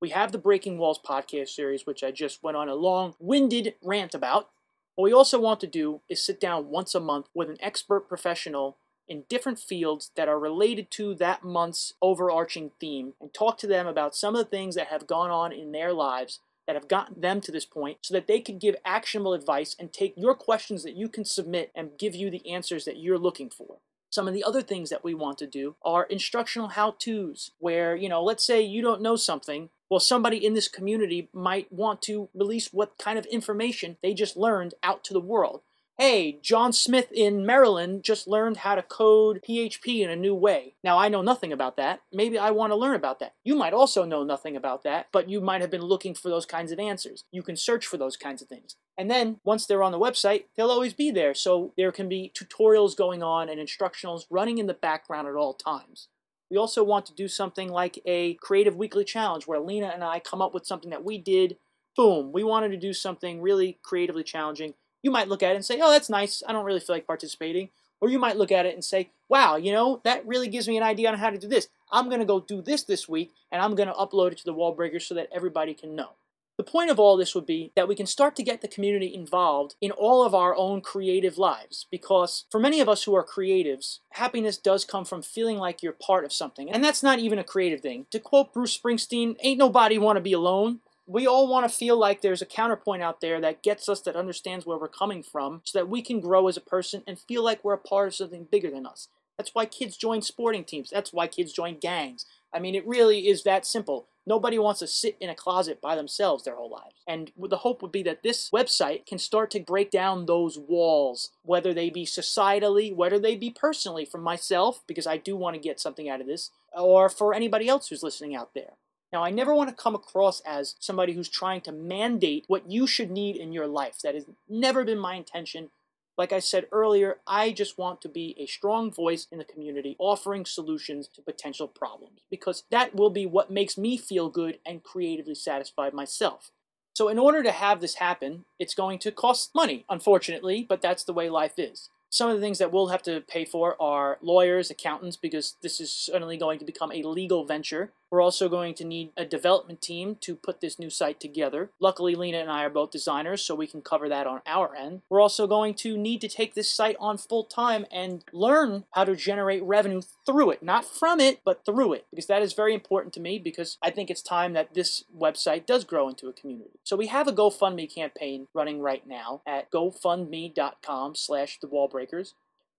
We 0.00 0.08
have 0.08 0.32
the 0.32 0.36
Breaking 0.36 0.78
Walls 0.78 0.98
podcast 0.98 1.50
series, 1.50 1.86
which 1.86 2.02
I 2.02 2.10
just 2.10 2.42
went 2.42 2.56
on 2.56 2.68
a 2.68 2.74
long 2.74 3.14
winded 3.20 3.74
rant 3.84 4.16
about. 4.16 4.48
What 4.96 5.04
we 5.04 5.12
also 5.12 5.38
want 5.38 5.60
to 5.60 5.68
do 5.68 6.00
is 6.08 6.20
sit 6.20 6.40
down 6.40 6.70
once 6.70 6.92
a 6.92 6.98
month 6.98 7.28
with 7.34 7.48
an 7.48 7.58
expert 7.60 8.08
professional 8.08 8.78
in 9.10 9.24
different 9.28 9.58
fields 9.58 10.12
that 10.14 10.28
are 10.28 10.38
related 10.38 10.90
to 10.92 11.14
that 11.16 11.44
month's 11.44 11.92
overarching 12.00 12.70
theme 12.80 13.12
and 13.20 13.34
talk 13.34 13.58
to 13.58 13.66
them 13.66 13.86
about 13.86 14.14
some 14.14 14.34
of 14.34 14.38
the 14.38 14.50
things 14.50 14.76
that 14.76 14.86
have 14.86 15.06
gone 15.06 15.30
on 15.30 15.52
in 15.52 15.72
their 15.72 15.92
lives 15.92 16.40
that 16.66 16.76
have 16.76 16.88
gotten 16.88 17.20
them 17.20 17.40
to 17.40 17.50
this 17.50 17.66
point 17.66 17.98
so 18.02 18.14
that 18.14 18.28
they 18.28 18.40
can 18.40 18.58
give 18.58 18.76
actionable 18.84 19.34
advice 19.34 19.76
and 19.78 19.92
take 19.92 20.14
your 20.16 20.34
questions 20.34 20.84
that 20.84 20.96
you 20.96 21.08
can 21.08 21.24
submit 21.24 21.72
and 21.74 21.98
give 21.98 22.14
you 22.14 22.30
the 22.30 22.48
answers 22.48 22.84
that 22.84 22.98
you're 22.98 23.18
looking 23.18 23.50
for. 23.50 23.78
Some 24.10 24.28
of 24.28 24.34
the 24.34 24.44
other 24.44 24.62
things 24.62 24.88
that 24.90 25.04
we 25.04 25.12
want 25.12 25.38
to 25.38 25.46
do 25.46 25.74
are 25.82 26.04
instructional 26.04 26.68
how 26.68 26.92
to's, 26.92 27.50
where, 27.58 27.96
you 27.96 28.08
know, 28.08 28.22
let's 28.22 28.44
say 28.44 28.62
you 28.62 28.80
don't 28.80 29.02
know 29.02 29.16
something 29.16 29.70
well, 29.90 30.00
somebody 30.00 30.36
in 30.46 30.54
this 30.54 30.68
community 30.68 31.28
might 31.32 31.70
want 31.72 32.00
to 32.02 32.28
release 32.32 32.72
what 32.72 32.96
kind 32.96 33.18
of 33.18 33.26
information 33.26 33.96
they 34.02 34.14
just 34.14 34.36
learned 34.36 34.74
out 34.84 35.02
to 35.04 35.12
the 35.12 35.20
world. 35.20 35.62
Hey, 36.00 36.38
John 36.40 36.72
Smith 36.72 37.12
in 37.12 37.44
Maryland 37.44 38.04
just 38.04 38.26
learned 38.26 38.56
how 38.56 38.74
to 38.74 38.82
code 38.82 39.42
PHP 39.46 40.00
in 40.00 40.08
a 40.08 40.16
new 40.16 40.34
way. 40.34 40.76
Now, 40.82 40.96
I 40.96 41.10
know 41.10 41.20
nothing 41.20 41.52
about 41.52 41.76
that. 41.76 42.00
Maybe 42.10 42.38
I 42.38 42.52
want 42.52 42.70
to 42.70 42.76
learn 42.76 42.94
about 42.94 43.18
that. 43.18 43.34
You 43.44 43.54
might 43.54 43.74
also 43.74 44.06
know 44.06 44.24
nothing 44.24 44.56
about 44.56 44.82
that, 44.84 45.08
but 45.12 45.28
you 45.28 45.42
might 45.42 45.60
have 45.60 45.70
been 45.70 45.82
looking 45.82 46.14
for 46.14 46.30
those 46.30 46.46
kinds 46.46 46.72
of 46.72 46.78
answers. 46.78 47.24
You 47.30 47.42
can 47.42 47.54
search 47.54 47.84
for 47.84 47.98
those 47.98 48.16
kinds 48.16 48.40
of 48.40 48.48
things. 48.48 48.76
And 48.96 49.10
then, 49.10 49.40
once 49.44 49.66
they're 49.66 49.82
on 49.82 49.92
the 49.92 49.98
website, 49.98 50.44
they'll 50.56 50.70
always 50.70 50.94
be 50.94 51.10
there. 51.10 51.34
So 51.34 51.74
there 51.76 51.92
can 51.92 52.08
be 52.08 52.32
tutorials 52.34 52.96
going 52.96 53.22
on 53.22 53.50
and 53.50 53.60
instructionals 53.60 54.22
running 54.30 54.56
in 54.56 54.68
the 54.68 54.72
background 54.72 55.28
at 55.28 55.34
all 55.34 55.52
times. 55.52 56.08
We 56.50 56.56
also 56.56 56.82
want 56.82 57.04
to 57.06 57.14
do 57.14 57.28
something 57.28 57.68
like 57.68 57.98
a 58.06 58.36
creative 58.36 58.74
weekly 58.74 59.04
challenge 59.04 59.46
where 59.46 59.60
Lina 59.60 59.88
and 59.88 60.02
I 60.02 60.20
come 60.20 60.40
up 60.40 60.54
with 60.54 60.64
something 60.64 60.88
that 60.92 61.04
we 61.04 61.18
did. 61.18 61.58
Boom, 61.94 62.32
we 62.32 62.42
wanted 62.42 62.70
to 62.70 62.78
do 62.78 62.94
something 62.94 63.42
really 63.42 63.78
creatively 63.82 64.24
challenging. 64.24 64.72
You 65.02 65.10
might 65.10 65.28
look 65.28 65.42
at 65.42 65.52
it 65.52 65.56
and 65.56 65.64
say, 65.64 65.80
oh, 65.80 65.90
that's 65.90 66.10
nice. 66.10 66.42
I 66.46 66.52
don't 66.52 66.64
really 66.64 66.80
feel 66.80 66.96
like 66.96 67.06
participating. 67.06 67.70
Or 68.00 68.08
you 68.08 68.18
might 68.18 68.36
look 68.36 68.50
at 68.50 68.66
it 68.66 68.74
and 68.74 68.84
say, 68.84 69.10
wow, 69.28 69.56
you 69.56 69.72
know, 69.72 70.00
that 70.04 70.26
really 70.26 70.48
gives 70.48 70.66
me 70.66 70.76
an 70.76 70.82
idea 70.82 71.10
on 71.10 71.18
how 71.18 71.30
to 71.30 71.38
do 71.38 71.48
this. 71.48 71.68
I'm 71.92 72.08
going 72.08 72.20
to 72.20 72.26
go 72.26 72.40
do 72.40 72.62
this 72.62 72.82
this 72.82 73.08
week 73.08 73.32
and 73.52 73.60
I'm 73.60 73.74
going 73.74 73.88
to 73.88 73.94
upload 73.94 74.32
it 74.32 74.38
to 74.38 74.44
the 74.44 74.54
wall 74.54 74.72
breaker 74.72 75.00
so 75.00 75.14
that 75.14 75.28
everybody 75.34 75.74
can 75.74 75.94
know. 75.94 76.12
The 76.60 76.64
point 76.64 76.90
of 76.90 77.00
all 77.00 77.16
this 77.16 77.34
would 77.34 77.46
be 77.46 77.72
that 77.74 77.88
we 77.88 77.94
can 77.94 78.04
start 78.04 78.36
to 78.36 78.42
get 78.42 78.60
the 78.60 78.68
community 78.68 79.14
involved 79.14 79.76
in 79.80 79.92
all 79.92 80.22
of 80.22 80.34
our 80.34 80.54
own 80.54 80.82
creative 80.82 81.38
lives 81.38 81.86
because 81.90 82.44
for 82.50 82.60
many 82.60 82.80
of 82.80 82.88
us 82.88 83.04
who 83.04 83.14
are 83.14 83.24
creatives, 83.24 84.00
happiness 84.10 84.58
does 84.58 84.84
come 84.84 85.06
from 85.06 85.22
feeling 85.22 85.56
like 85.56 85.82
you're 85.82 85.94
part 85.94 86.22
of 86.22 86.34
something. 86.34 86.70
And 86.70 86.84
that's 86.84 87.02
not 87.02 87.18
even 87.18 87.38
a 87.38 87.44
creative 87.44 87.80
thing. 87.80 88.04
To 88.10 88.20
quote 88.20 88.52
Bruce 88.52 88.78
Springsteen, 88.78 89.36
ain't 89.40 89.58
nobody 89.58 89.96
want 89.96 90.18
to 90.18 90.20
be 90.20 90.34
alone. 90.34 90.80
We 91.06 91.26
all 91.26 91.48
want 91.48 91.68
to 91.68 91.76
feel 91.76 91.98
like 91.98 92.20
there's 92.20 92.42
a 92.42 92.46
counterpoint 92.46 93.02
out 93.02 93.20
there 93.20 93.40
that 93.40 93.62
gets 93.62 93.88
us, 93.88 94.00
that 94.02 94.16
understands 94.16 94.64
where 94.64 94.78
we're 94.78 94.88
coming 94.88 95.22
from, 95.22 95.62
so 95.64 95.78
that 95.78 95.88
we 95.88 96.02
can 96.02 96.20
grow 96.20 96.46
as 96.46 96.56
a 96.56 96.60
person 96.60 97.02
and 97.06 97.18
feel 97.18 97.42
like 97.42 97.64
we're 97.64 97.74
a 97.74 97.78
part 97.78 98.08
of 98.08 98.14
something 98.14 98.46
bigger 98.50 98.70
than 98.70 98.86
us. 98.86 99.08
That's 99.36 99.54
why 99.54 99.64
kids 99.64 99.96
join 99.96 100.20
sporting 100.20 100.64
teams. 100.64 100.90
That's 100.90 101.12
why 101.12 101.26
kids 101.26 101.52
join 101.52 101.78
gangs. 101.78 102.26
I 102.52 102.58
mean, 102.58 102.74
it 102.74 102.86
really 102.86 103.28
is 103.28 103.42
that 103.44 103.64
simple. 103.64 104.06
Nobody 104.26 104.58
wants 104.58 104.80
to 104.80 104.86
sit 104.86 105.16
in 105.18 105.30
a 105.30 105.34
closet 105.34 105.80
by 105.80 105.96
themselves 105.96 106.44
their 106.44 106.56
whole 106.56 106.70
lives. 106.70 106.94
And 107.08 107.32
the 107.36 107.56
hope 107.56 107.80
would 107.80 107.90
be 107.90 108.02
that 108.02 108.22
this 108.22 108.50
website 108.50 109.06
can 109.06 109.18
start 109.18 109.50
to 109.52 109.60
break 109.60 109.90
down 109.90 110.26
those 110.26 110.58
walls, 110.58 111.30
whether 111.42 111.72
they 111.72 111.88
be 111.88 112.04
societally, 112.04 112.94
whether 112.94 113.18
they 113.18 113.34
be 113.34 113.50
personally, 113.50 114.04
for 114.04 114.18
myself, 114.18 114.82
because 114.86 115.06
I 115.06 115.16
do 115.16 115.36
want 115.36 115.54
to 115.54 115.60
get 115.60 115.80
something 115.80 116.08
out 116.08 116.20
of 116.20 116.26
this, 116.26 116.50
or 116.76 117.08
for 117.08 117.32
anybody 117.32 117.66
else 117.66 117.88
who's 117.88 118.02
listening 118.02 118.36
out 118.36 118.52
there. 118.54 118.74
Now, 119.12 119.24
I 119.24 119.30
never 119.30 119.54
want 119.54 119.68
to 119.70 119.82
come 119.82 119.94
across 119.94 120.40
as 120.42 120.76
somebody 120.78 121.14
who's 121.14 121.28
trying 121.28 121.62
to 121.62 121.72
mandate 121.72 122.44
what 122.46 122.70
you 122.70 122.86
should 122.86 123.10
need 123.10 123.36
in 123.36 123.52
your 123.52 123.66
life. 123.66 123.98
That 124.02 124.14
has 124.14 124.26
never 124.48 124.84
been 124.84 124.98
my 124.98 125.14
intention. 125.14 125.70
Like 126.16 126.32
I 126.32 126.38
said 126.38 126.66
earlier, 126.70 127.16
I 127.26 127.50
just 127.50 127.78
want 127.78 128.02
to 128.02 128.08
be 128.08 128.36
a 128.38 128.46
strong 128.46 128.92
voice 128.92 129.26
in 129.32 129.38
the 129.38 129.44
community 129.44 129.96
offering 129.98 130.44
solutions 130.44 131.08
to 131.14 131.22
potential 131.22 131.66
problems 131.66 132.20
because 132.30 132.64
that 132.70 132.94
will 132.94 133.10
be 133.10 133.26
what 133.26 133.50
makes 133.50 133.78
me 133.78 133.96
feel 133.96 134.28
good 134.28 134.58
and 134.66 134.82
creatively 134.82 135.34
satisfied 135.34 135.94
myself. 135.94 136.50
So, 136.92 137.08
in 137.08 137.18
order 137.18 137.42
to 137.42 137.52
have 137.52 137.80
this 137.80 137.94
happen, 137.94 138.44
it's 138.58 138.74
going 138.74 138.98
to 138.98 139.12
cost 139.12 139.54
money, 139.54 139.84
unfortunately, 139.88 140.66
but 140.68 140.82
that's 140.82 141.04
the 141.04 141.14
way 141.14 141.30
life 141.30 141.54
is. 141.56 141.88
Some 142.10 142.28
of 142.28 142.36
the 142.36 142.42
things 142.42 142.58
that 142.58 142.72
we'll 142.72 142.88
have 142.88 143.02
to 143.04 143.20
pay 143.22 143.44
for 143.44 143.80
are 143.80 144.18
lawyers, 144.20 144.70
accountants, 144.70 145.16
because 145.16 145.54
this 145.62 145.80
is 145.80 145.92
certainly 145.92 146.36
going 146.36 146.58
to 146.58 146.64
become 146.64 146.92
a 146.92 147.04
legal 147.04 147.44
venture. 147.44 147.92
We're 148.10 148.22
also 148.22 148.48
going 148.48 148.74
to 148.74 148.84
need 148.84 149.12
a 149.16 149.24
development 149.24 149.80
team 149.80 150.16
to 150.22 150.34
put 150.34 150.60
this 150.60 150.78
new 150.78 150.90
site 150.90 151.20
together. 151.20 151.70
Luckily, 151.78 152.14
Lina 152.14 152.38
and 152.38 152.50
I 152.50 152.64
are 152.64 152.70
both 152.70 152.90
designers, 152.90 153.42
so 153.42 153.54
we 153.54 153.66
can 153.66 153.82
cover 153.82 154.08
that 154.08 154.26
on 154.26 154.40
our 154.46 154.74
end. 154.74 155.02
We're 155.08 155.20
also 155.20 155.46
going 155.46 155.74
to 155.74 155.96
need 155.96 156.20
to 156.22 156.28
take 156.28 156.54
this 156.54 156.70
site 156.70 156.96
on 156.98 157.18
full 157.18 157.44
time 157.44 157.86
and 157.92 158.24
learn 158.32 158.84
how 158.92 159.04
to 159.04 159.14
generate 159.14 159.62
revenue 159.62 160.02
through 160.26 160.50
it, 160.50 160.62
not 160.62 160.84
from 160.84 161.20
it, 161.20 161.40
but 161.44 161.64
through 161.64 161.92
it, 161.92 162.06
because 162.10 162.26
that 162.26 162.42
is 162.42 162.52
very 162.52 162.74
important 162.74 163.14
to 163.14 163.20
me 163.20 163.38
because 163.38 163.78
I 163.82 163.90
think 163.90 164.10
it's 164.10 164.22
time 164.22 164.52
that 164.54 164.74
this 164.74 165.04
website 165.16 165.66
does 165.66 165.84
grow 165.84 166.08
into 166.08 166.28
a 166.28 166.32
community. 166.32 166.80
So 166.84 166.96
we 166.96 167.06
have 167.08 167.28
a 167.28 167.32
GoFundMe 167.32 167.92
campaign 167.92 168.48
running 168.54 168.80
right 168.80 169.06
now 169.06 169.42
at 169.46 169.70
gofundme.com 169.70 171.14
slash 171.14 171.58
the 171.60 171.68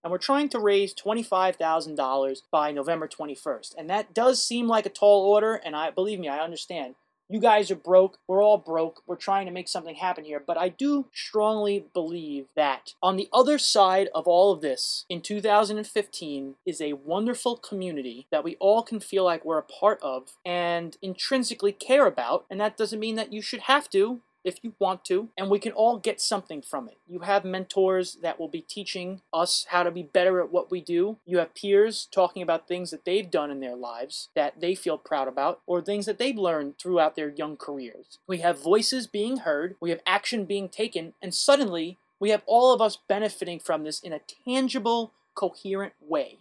and 0.03 0.11
we're 0.11 0.17
trying 0.17 0.49
to 0.49 0.59
raise 0.59 0.93
$25,000 0.93 2.41
by 2.51 2.71
November 2.71 3.07
21st. 3.07 3.75
And 3.77 3.89
that 3.89 4.13
does 4.13 4.43
seem 4.43 4.67
like 4.67 4.85
a 4.85 4.89
tall 4.89 5.25
order, 5.25 5.55
and 5.55 5.75
I 5.75 5.91
believe 5.91 6.19
me, 6.19 6.27
I 6.27 6.39
understand. 6.39 6.95
You 7.31 7.39
guys 7.39 7.71
are 7.71 7.75
broke. 7.75 8.17
We're 8.27 8.43
all 8.43 8.57
broke. 8.57 9.03
We're 9.07 9.15
trying 9.15 9.45
to 9.45 9.53
make 9.53 9.69
something 9.69 9.95
happen 9.95 10.25
here. 10.25 10.43
But 10.45 10.57
I 10.57 10.67
do 10.67 11.05
strongly 11.13 11.85
believe 11.93 12.47
that 12.57 12.93
on 13.01 13.15
the 13.15 13.29
other 13.31 13.57
side 13.57 14.09
of 14.13 14.27
all 14.27 14.51
of 14.51 14.59
this, 14.59 15.05
in 15.07 15.21
2015, 15.21 16.55
is 16.65 16.81
a 16.81 16.91
wonderful 16.91 17.55
community 17.55 18.27
that 18.31 18.43
we 18.43 18.57
all 18.59 18.83
can 18.83 18.99
feel 18.99 19.23
like 19.23 19.45
we're 19.45 19.57
a 19.57 19.63
part 19.63 19.99
of 20.01 20.33
and 20.45 20.97
intrinsically 21.01 21.71
care 21.71 22.05
about. 22.05 22.45
And 22.49 22.59
that 22.59 22.75
doesn't 22.75 22.99
mean 22.99 23.15
that 23.15 23.31
you 23.31 23.41
should 23.41 23.61
have 23.61 23.89
to 23.91 24.19
if 24.43 24.59
you 24.63 24.73
want 24.79 25.05
to, 25.05 25.29
and 25.37 25.49
we 25.49 25.59
can 25.59 25.71
all 25.71 25.97
get 25.97 26.21
something 26.21 26.61
from 26.61 26.87
it. 26.87 26.97
You 27.07 27.19
have 27.19 27.45
mentors 27.45 28.15
that 28.21 28.39
will 28.39 28.47
be 28.47 28.61
teaching 28.61 29.21
us 29.33 29.65
how 29.69 29.83
to 29.83 29.91
be 29.91 30.03
better 30.03 30.41
at 30.41 30.51
what 30.51 30.71
we 30.71 30.81
do. 30.81 31.17
You 31.25 31.37
have 31.39 31.55
peers 31.55 32.07
talking 32.11 32.41
about 32.41 32.67
things 32.67 32.91
that 32.91 33.05
they've 33.05 33.29
done 33.29 33.51
in 33.51 33.59
their 33.59 33.75
lives 33.75 34.29
that 34.35 34.59
they 34.59 34.75
feel 34.75 34.97
proud 34.97 35.27
about, 35.27 35.61
or 35.65 35.81
things 35.81 36.05
that 36.05 36.17
they've 36.17 36.37
learned 36.37 36.77
throughout 36.77 37.15
their 37.15 37.29
young 37.29 37.57
careers. 37.57 38.19
We 38.27 38.39
have 38.39 38.61
voices 38.61 39.07
being 39.07 39.37
heard, 39.37 39.75
we 39.79 39.89
have 39.89 40.01
action 40.05 40.45
being 40.45 40.69
taken, 40.69 41.13
and 41.21 41.33
suddenly 41.33 41.97
we 42.19 42.29
have 42.29 42.43
all 42.45 42.73
of 42.73 42.81
us 42.81 42.97
benefiting 43.07 43.59
from 43.59 43.83
this 43.83 43.99
in 43.99 44.13
a 44.13 44.21
tangible, 44.45 45.11
coherent 45.33 45.93
way. 45.99 46.37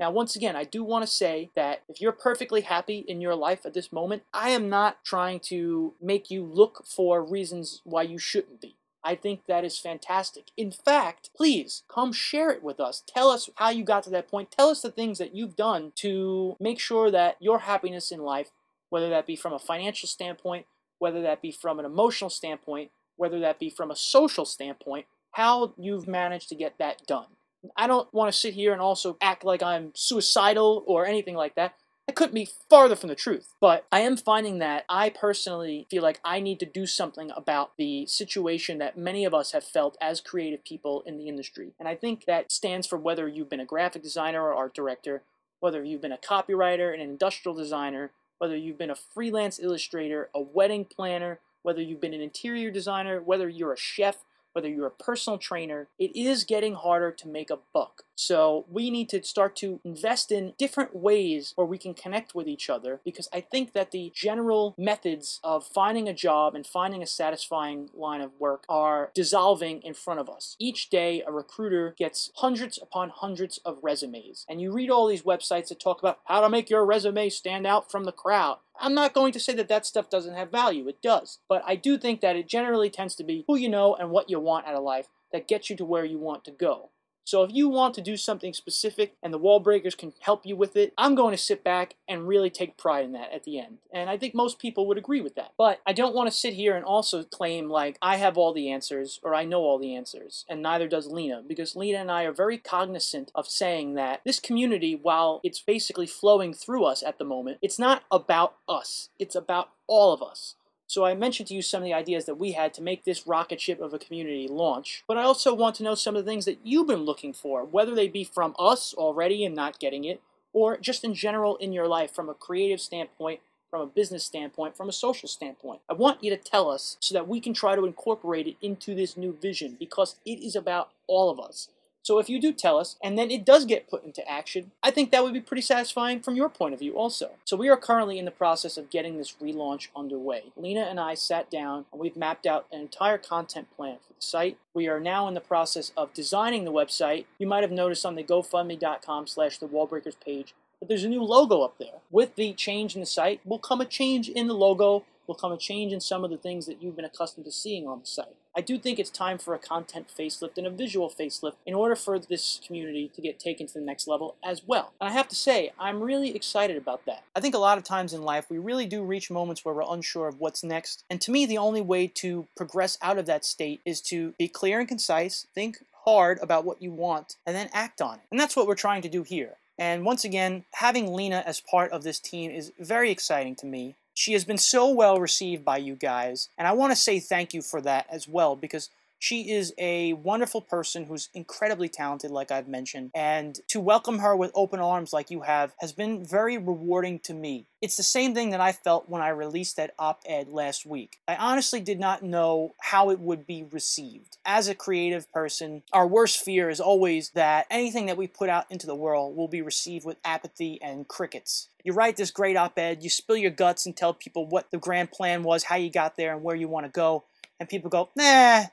Now, 0.00 0.10
once 0.10 0.34
again, 0.34 0.56
I 0.56 0.64
do 0.64 0.82
want 0.82 1.06
to 1.06 1.12
say 1.12 1.50
that 1.54 1.82
if 1.88 2.00
you're 2.00 2.12
perfectly 2.12 2.62
happy 2.62 3.04
in 3.06 3.20
your 3.20 3.36
life 3.36 3.64
at 3.64 3.74
this 3.74 3.92
moment, 3.92 4.24
I 4.32 4.50
am 4.50 4.68
not 4.68 5.04
trying 5.04 5.40
to 5.40 5.94
make 6.00 6.30
you 6.30 6.42
look 6.44 6.84
for 6.84 7.22
reasons 7.24 7.80
why 7.84 8.02
you 8.02 8.18
shouldn't 8.18 8.60
be. 8.60 8.76
I 9.04 9.14
think 9.14 9.42
that 9.46 9.64
is 9.64 9.78
fantastic. 9.78 10.46
In 10.56 10.70
fact, 10.70 11.30
please 11.36 11.82
come 11.88 12.10
share 12.10 12.50
it 12.50 12.62
with 12.62 12.80
us. 12.80 13.02
Tell 13.06 13.28
us 13.28 13.50
how 13.56 13.68
you 13.68 13.84
got 13.84 14.02
to 14.04 14.10
that 14.10 14.28
point. 14.28 14.50
Tell 14.50 14.70
us 14.70 14.80
the 14.80 14.90
things 14.90 15.18
that 15.18 15.34
you've 15.34 15.56
done 15.56 15.92
to 15.96 16.56
make 16.58 16.80
sure 16.80 17.10
that 17.10 17.36
your 17.38 17.60
happiness 17.60 18.10
in 18.10 18.20
life, 18.20 18.50
whether 18.88 19.10
that 19.10 19.26
be 19.26 19.36
from 19.36 19.52
a 19.52 19.58
financial 19.58 20.08
standpoint, 20.08 20.66
whether 20.98 21.20
that 21.20 21.42
be 21.42 21.52
from 21.52 21.78
an 21.78 21.84
emotional 21.84 22.30
standpoint, 22.30 22.90
whether 23.16 23.38
that 23.40 23.58
be 23.58 23.68
from 23.68 23.90
a 23.90 23.96
social 23.96 24.46
standpoint, 24.46 25.06
how 25.32 25.74
you've 25.76 26.08
managed 26.08 26.48
to 26.48 26.54
get 26.54 26.78
that 26.78 27.06
done. 27.06 27.26
I 27.76 27.86
don't 27.86 28.12
want 28.12 28.32
to 28.32 28.38
sit 28.38 28.54
here 28.54 28.72
and 28.72 28.80
also 28.80 29.16
act 29.20 29.44
like 29.44 29.62
I'm 29.62 29.92
suicidal 29.94 30.82
or 30.86 31.06
anything 31.06 31.34
like 31.34 31.54
that. 31.54 31.74
I 32.06 32.12
couldn't 32.12 32.34
be 32.34 32.50
farther 32.68 32.96
from 32.96 33.08
the 33.08 33.14
truth. 33.14 33.54
But 33.60 33.86
I 33.90 34.00
am 34.00 34.16
finding 34.16 34.58
that 34.58 34.84
I 34.88 35.08
personally 35.08 35.86
feel 35.90 36.02
like 36.02 36.20
I 36.24 36.40
need 36.40 36.60
to 36.60 36.66
do 36.66 36.86
something 36.86 37.30
about 37.34 37.72
the 37.78 38.06
situation 38.06 38.78
that 38.78 38.98
many 38.98 39.24
of 39.24 39.32
us 39.32 39.52
have 39.52 39.64
felt 39.64 39.96
as 40.00 40.20
creative 40.20 40.64
people 40.64 41.02
in 41.06 41.16
the 41.16 41.28
industry. 41.28 41.72
And 41.78 41.88
I 41.88 41.94
think 41.94 42.26
that 42.26 42.52
stands 42.52 42.86
for 42.86 42.98
whether 42.98 43.26
you've 43.26 43.48
been 43.48 43.60
a 43.60 43.64
graphic 43.64 44.02
designer 44.02 44.42
or 44.42 44.54
art 44.54 44.74
director, 44.74 45.22
whether 45.60 45.82
you've 45.82 46.02
been 46.02 46.12
a 46.12 46.18
copywriter, 46.18 46.92
an 46.92 47.00
industrial 47.00 47.56
designer, 47.56 48.10
whether 48.38 48.56
you've 48.56 48.78
been 48.78 48.90
a 48.90 48.94
freelance 48.94 49.58
illustrator, 49.58 50.28
a 50.34 50.40
wedding 50.40 50.84
planner, 50.84 51.38
whether 51.62 51.80
you've 51.80 52.00
been 52.00 52.12
an 52.12 52.20
interior 52.20 52.70
designer, 52.70 53.22
whether 53.22 53.48
you're 53.48 53.72
a 53.72 53.78
chef, 53.78 54.18
whether 54.54 54.68
you're 54.68 54.86
a 54.86 54.90
personal 54.90 55.38
trainer, 55.38 55.88
it 55.98 56.14
is 56.16 56.44
getting 56.44 56.74
harder 56.74 57.10
to 57.10 57.28
make 57.28 57.50
a 57.50 57.58
buck. 57.72 58.04
So 58.16 58.64
we 58.70 58.90
need 58.90 59.08
to 59.10 59.22
start 59.24 59.56
to 59.56 59.80
invest 59.84 60.30
in 60.30 60.54
different 60.56 60.94
ways 60.94 61.52
where 61.56 61.66
we 61.66 61.78
can 61.78 61.94
connect 61.94 62.34
with 62.34 62.46
each 62.46 62.70
other 62.70 63.00
because 63.04 63.28
I 63.32 63.40
think 63.40 63.72
that 63.72 63.90
the 63.90 64.12
general 64.14 64.74
methods 64.78 65.40
of 65.42 65.66
finding 65.66 66.08
a 66.08 66.14
job 66.14 66.54
and 66.54 66.66
finding 66.66 67.02
a 67.02 67.06
satisfying 67.06 67.90
line 67.92 68.20
of 68.20 68.30
work 68.38 68.64
are 68.68 69.10
dissolving 69.14 69.82
in 69.82 69.94
front 69.94 70.20
of 70.20 70.28
us. 70.28 70.56
Each 70.58 70.88
day, 70.88 71.22
a 71.26 71.32
recruiter 71.32 71.94
gets 71.98 72.30
hundreds 72.36 72.78
upon 72.80 73.10
hundreds 73.10 73.58
of 73.64 73.78
resumes, 73.82 74.46
and 74.48 74.60
you 74.60 74.72
read 74.72 74.90
all 74.90 75.08
these 75.08 75.22
websites 75.22 75.68
that 75.68 75.80
talk 75.80 75.98
about 75.98 76.20
how 76.26 76.40
to 76.40 76.48
make 76.48 76.70
your 76.70 76.86
resume 76.86 77.28
stand 77.28 77.66
out 77.66 77.90
from 77.90 78.04
the 78.04 78.12
crowd. 78.12 78.58
I'm 78.80 78.94
not 78.94 79.14
going 79.14 79.32
to 79.32 79.40
say 79.40 79.54
that 79.54 79.68
that 79.68 79.86
stuff 79.86 80.10
doesn't 80.10 80.34
have 80.34 80.50
value, 80.50 80.88
it 80.88 81.00
does. 81.02 81.38
But 81.48 81.62
I 81.66 81.76
do 81.76 81.96
think 81.96 82.20
that 82.20 82.36
it 82.36 82.48
generally 82.48 82.90
tends 82.90 83.14
to 83.16 83.24
be 83.24 83.44
who 83.46 83.56
you 83.56 83.68
know 83.68 83.94
and 83.94 84.10
what 84.10 84.28
you 84.28 84.40
want 84.40 84.66
out 84.66 84.74
of 84.74 84.82
life 84.82 85.08
that 85.32 85.48
gets 85.48 85.70
you 85.70 85.76
to 85.76 85.84
where 85.84 86.04
you 86.04 86.18
want 86.18 86.44
to 86.44 86.50
go. 86.50 86.90
So 87.24 87.42
if 87.42 87.52
you 87.52 87.68
want 87.68 87.94
to 87.94 88.02
do 88.02 88.16
something 88.16 88.52
specific 88.52 89.14
and 89.22 89.32
the 89.32 89.38
wall 89.38 89.58
breakers 89.58 89.94
can 89.94 90.12
help 90.20 90.44
you 90.44 90.56
with 90.56 90.76
it, 90.76 90.92
I'm 90.98 91.14
going 91.14 91.32
to 91.32 91.42
sit 91.42 91.64
back 91.64 91.94
and 92.06 92.28
really 92.28 92.50
take 92.50 92.76
pride 92.76 93.06
in 93.06 93.12
that 93.12 93.32
at 93.32 93.44
the 93.44 93.58
end. 93.58 93.78
And 93.92 94.10
I 94.10 94.18
think 94.18 94.34
most 94.34 94.58
people 94.58 94.86
would 94.86 94.98
agree 94.98 95.20
with 95.20 95.34
that. 95.36 95.52
But 95.56 95.80
I 95.86 95.92
don't 95.92 96.14
want 96.14 96.30
to 96.30 96.36
sit 96.36 96.54
here 96.54 96.76
and 96.76 96.84
also 96.84 97.24
claim 97.24 97.68
like 97.68 97.96
I 98.02 98.16
have 98.16 98.36
all 98.36 98.52
the 98.52 98.70
answers 98.70 99.20
or 99.22 99.34
I 99.34 99.44
know 99.44 99.62
all 99.62 99.78
the 99.78 99.94
answers, 99.94 100.44
and 100.48 100.62
neither 100.62 100.86
does 100.86 101.06
Lina, 101.06 101.42
because 101.46 101.74
Lina 101.74 101.98
and 101.98 102.10
I 102.10 102.24
are 102.24 102.32
very 102.32 102.58
cognizant 102.58 103.30
of 103.34 103.48
saying 103.48 103.94
that 103.94 104.20
this 104.24 104.40
community, 104.40 104.94
while 104.94 105.40
it's 105.42 105.60
basically 105.60 106.06
flowing 106.06 106.52
through 106.52 106.84
us 106.84 107.02
at 107.02 107.18
the 107.18 107.24
moment, 107.24 107.58
it's 107.62 107.78
not 107.78 108.04
about 108.10 108.56
us. 108.68 109.08
It's 109.18 109.34
about 109.34 109.70
all 109.86 110.12
of 110.12 110.22
us. 110.22 110.56
So 110.86 111.04
I 111.04 111.14
mentioned 111.14 111.48
to 111.48 111.54
you 111.54 111.62
some 111.62 111.82
of 111.82 111.86
the 111.86 111.94
ideas 111.94 112.26
that 112.26 112.38
we 112.38 112.52
had 112.52 112.74
to 112.74 112.82
make 112.82 113.04
this 113.04 113.26
rocket 113.26 113.60
ship 113.60 113.80
of 113.80 113.94
a 113.94 113.98
community 113.98 114.46
launch, 114.48 115.02
but 115.08 115.16
I 115.16 115.22
also 115.22 115.54
want 115.54 115.76
to 115.76 115.82
know 115.82 115.94
some 115.94 116.14
of 116.14 116.24
the 116.24 116.30
things 116.30 116.44
that 116.44 116.58
you've 116.62 116.86
been 116.86 117.04
looking 117.04 117.32
for, 117.32 117.64
whether 117.64 117.94
they 117.94 118.08
be 118.08 118.24
from 118.24 118.54
us 118.58 118.92
already 118.94 119.44
and 119.44 119.54
not 119.54 119.80
getting 119.80 120.04
it, 120.04 120.20
or 120.52 120.76
just 120.76 121.02
in 121.02 121.14
general 121.14 121.56
in 121.56 121.72
your 121.72 121.88
life 121.88 122.14
from 122.14 122.28
a 122.28 122.34
creative 122.34 122.80
standpoint, 122.80 123.40
from 123.70 123.80
a 123.80 123.86
business 123.86 124.24
standpoint, 124.24 124.76
from 124.76 124.88
a 124.88 124.92
social 124.92 125.28
standpoint. 125.28 125.80
I 125.90 125.94
want 125.94 126.22
you 126.22 126.30
to 126.30 126.36
tell 126.36 126.70
us 126.70 126.96
so 127.00 127.14
that 127.14 127.26
we 127.26 127.40
can 127.40 127.54
try 127.54 127.74
to 127.74 127.86
incorporate 127.86 128.46
it 128.46 128.56
into 128.62 128.94
this 128.94 129.16
new 129.16 129.36
vision 129.40 129.76
because 129.80 130.16
it 130.24 130.38
is 130.40 130.54
about 130.54 130.90
all 131.08 131.30
of 131.30 131.40
us. 131.40 131.68
So 132.04 132.18
if 132.18 132.28
you 132.28 132.38
do 132.38 132.52
tell 132.52 132.78
us, 132.78 132.96
and 133.02 133.18
then 133.18 133.30
it 133.30 133.46
does 133.46 133.64
get 133.64 133.88
put 133.88 134.04
into 134.04 134.26
action, 134.30 134.72
I 134.82 134.90
think 134.90 135.10
that 135.10 135.24
would 135.24 135.32
be 135.32 135.40
pretty 135.40 135.62
satisfying 135.62 136.20
from 136.20 136.36
your 136.36 136.50
point 136.50 136.74
of 136.74 136.80
view 136.80 136.92
also. 136.92 137.30
So 137.46 137.56
we 137.56 137.70
are 137.70 137.78
currently 137.78 138.18
in 138.18 138.26
the 138.26 138.30
process 138.30 138.76
of 138.76 138.90
getting 138.90 139.16
this 139.16 139.36
relaunch 139.42 139.88
underway. 139.96 140.52
Lina 140.54 140.82
and 140.82 141.00
I 141.00 141.14
sat 141.14 141.50
down 141.50 141.86
and 141.90 142.00
we've 142.00 142.16
mapped 142.16 142.46
out 142.46 142.66
an 142.70 142.80
entire 142.80 143.16
content 143.16 143.74
plan 143.74 143.96
for 144.06 144.12
the 144.12 144.20
site. 144.20 144.58
We 144.74 144.86
are 144.86 145.00
now 145.00 145.26
in 145.28 145.34
the 145.34 145.40
process 145.40 145.92
of 145.96 146.12
designing 146.12 146.64
the 146.64 146.72
website. 146.72 147.24
You 147.38 147.46
might 147.46 147.62
have 147.62 147.72
noticed 147.72 148.04
on 148.04 148.16
the 148.16 148.22
GoFundMe.com 148.22 149.26
slash 149.26 149.56
the 149.56 149.66
Wallbreakers 149.66 150.20
page 150.22 150.54
but 150.80 150.88
there's 150.90 151.04
a 151.04 151.08
new 151.08 151.22
logo 151.22 151.62
up 151.62 151.78
there. 151.78 152.00
With 152.10 152.34
the 152.34 152.52
change 152.52 152.94
in 152.94 153.00
the 153.00 153.06
site 153.06 153.40
will 153.46 153.58
come 153.58 153.80
a 153.80 153.86
change 153.86 154.28
in 154.28 154.48
the 154.48 154.54
logo 154.54 155.04
will 155.26 155.34
come 155.34 155.52
a 155.52 155.56
change 155.56 155.94
in 155.94 156.00
some 156.00 156.24
of 156.24 156.30
the 156.30 156.36
things 156.36 156.66
that 156.66 156.82
you've 156.82 156.96
been 156.96 157.06
accustomed 157.06 157.46
to 157.46 157.52
seeing 157.52 157.88
on 157.88 158.00
the 158.00 158.06
site. 158.06 158.36
I 158.56 158.60
do 158.60 158.78
think 158.78 158.98
it's 158.98 159.10
time 159.10 159.38
for 159.38 159.54
a 159.54 159.58
content 159.58 160.06
facelift 160.16 160.56
and 160.58 160.66
a 160.66 160.70
visual 160.70 161.10
facelift 161.10 161.54
in 161.66 161.74
order 161.74 161.96
for 161.96 162.18
this 162.18 162.60
community 162.64 163.10
to 163.14 163.20
get 163.20 163.40
taken 163.40 163.66
to 163.66 163.74
the 163.74 163.80
next 163.80 164.06
level 164.06 164.36
as 164.44 164.62
well. 164.66 164.92
And 165.00 165.08
I 165.08 165.12
have 165.12 165.28
to 165.28 165.34
say, 165.34 165.72
I'm 165.78 166.00
really 166.00 166.34
excited 166.36 166.76
about 166.76 167.04
that. 167.06 167.24
I 167.34 167.40
think 167.40 167.54
a 167.54 167.58
lot 167.58 167.78
of 167.78 167.84
times 167.84 168.12
in 168.12 168.22
life, 168.22 168.46
we 168.48 168.58
really 168.58 168.86
do 168.86 169.02
reach 169.02 169.30
moments 169.30 169.64
where 169.64 169.74
we're 169.74 169.84
unsure 169.88 170.28
of 170.28 170.38
what's 170.38 170.62
next. 170.62 171.04
And 171.10 171.20
to 171.22 171.32
me, 171.32 171.46
the 171.46 171.58
only 171.58 171.80
way 171.80 172.06
to 172.06 172.46
progress 172.56 172.96
out 173.02 173.18
of 173.18 173.26
that 173.26 173.44
state 173.44 173.80
is 173.84 174.00
to 174.02 174.34
be 174.38 174.46
clear 174.46 174.78
and 174.78 174.88
concise, 174.88 175.46
think 175.54 175.84
hard 176.04 176.38
about 176.40 176.64
what 176.64 176.80
you 176.80 176.92
want, 176.92 177.36
and 177.46 177.56
then 177.56 177.70
act 177.72 178.00
on 178.00 178.16
it. 178.16 178.24
And 178.30 178.38
that's 178.38 178.54
what 178.54 178.66
we're 178.66 178.74
trying 178.74 179.02
to 179.02 179.08
do 179.08 179.22
here. 179.22 179.54
And 179.78 180.04
once 180.04 180.24
again, 180.24 180.64
having 180.74 181.12
Lina 181.12 181.42
as 181.44 181.60
part 181.60 181.90
of 181.90 182.04
this 182.04 182.20
team 182.20 182.50
is 182.50 182.72
very 182.78 183.10
exciting 183.10 183.56
to 183.56 183.66
me. 183.66 183.96
She 184.14 184.32
has 184.34 184.44
been 184.44 184.58
so 184.58 184.88
well 184.88 185.20
received 185.20 185.64
by 185.64 185.78
you 185.78 185.96
guys, 185.96 186.48
and 186.56 186.68
I 186.68 186.72
want 186.72 186.92
to 186.92 186.96
say 186.96 187.18
thank 187.18 187.52
you 187.52 187.60
for 187.60 187.80
that 187.80 188.06
as 188.08 188.28
well 188.28 188.54
because 188.54 188.88
she 189.18 189.50
is 189.50 189.72
a 189.78 190.12
wonderful 190.12 190.60
person 190.60 191.04
who's 191.04 191.30
incredibly 191.32 191.88
talented, 191.88 192.30
like 192.30 192.52
I've 192.52 192.68
mentioned, 192.68 193.10
and 193.14 193.58
to 193.68 193.80
welcome 193.80 194.18
her 194.18 194.36
with 194.36 194.52
open 194.54 194.80
arms 194.80 195.12
like 195.12 195.30
you 195.30 195.40
have 195.42 195.72
has 195.78 195.92
been 195.92 196.24
very 196.24 196.58
rewarding 196.58 197.18
to 197.20 197.34
me. 197.34 197.66
It's 197.80 197.96
the 197.96 198.02
same 198.02 198.34
thing 198.34 198.50
that 198.50 198.60
I 198.60 198.72
felt 198.72 199.08
when 199.08 199.22
I 199.22 199.30
released 199.30 199.76
that 199.76 199.94
op 199.98 200.22
ed 200.26 200.48
last 200.48 200.86
week. 200.86 201.20
I 201.26 201.36
honestly 201.36 201.80
did 201.80 201.98
not 201.98 202.22
know 202.22 202.74
how 202.82 203.10
it 203.10 203.18
would 203.18 203.46
be 203.46 203.64
received. 203.64 204.36
As 204.44 204.68
a 204.68 204.74
creative 204.74 205.32
person, 205.32 205.82
our 205.92 206.06
worst 206.06 206.44
fear 206.44 206.68
is 206.68 206.78
always 206.78 207.30
that 207.30 207.66
anything 207.70 208.06
that 208.06 208.16
we 208.16 208.26
put 208.26 208.50
out 208.50 208.66
into 208.70 208.86
the 208.86 208.94
world 208.94 209.36
will 209.36 209.48
be 209.48 209.62
received 209.62 210.04
with 210.04 210.18
apathy 210.24 210.78
and 210.82 211.08
crickets. 211.08 211.68
You 211.84 211.92
write 211.92 212.16
this 212.16 212.30
great 212.30 212.56
op 212.56 212.78
ed, 212.78 213.02
you 213.02 213.10
spill 213.10 213.36
your 213.36 213.50
guts 213.50 213.84
and 213.84 213.94
tell 213.96 214.14
people 214.14 214.46
what 214.46 214.70
the 214.70 214.78
grand 214.78 215.12
plan 215.12 215.42
was, 215.42 215.64
how 215.64 215.76
you 215.76 215.90
got 215.90 216.16
there, 216.16 216.34
and 216.34 216.42
where 216.42 216.56
you 216.56 216.66
want 216.66 216.86
to 216.86 216.90
go, 216.90 217.24
and 217.60 217.68
people 217.68 217.90
go, 217.90 218.08
nah, 218.16 218.64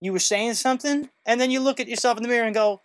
you 0.00 0.12
were 0.12 0.18
saying 0.18 0.54
something, 0.54 1.08
and 1.24 1.40
then 1.40 1.50
you 1.50 1.60
look 1.60 1.80
at 1.80 1.88
yourself 1.88 2.18
in 2.18 2.22
the 2.22 2.28
mirror 2.28 2.44
and 2.44 2.54
go, 2.54 2.82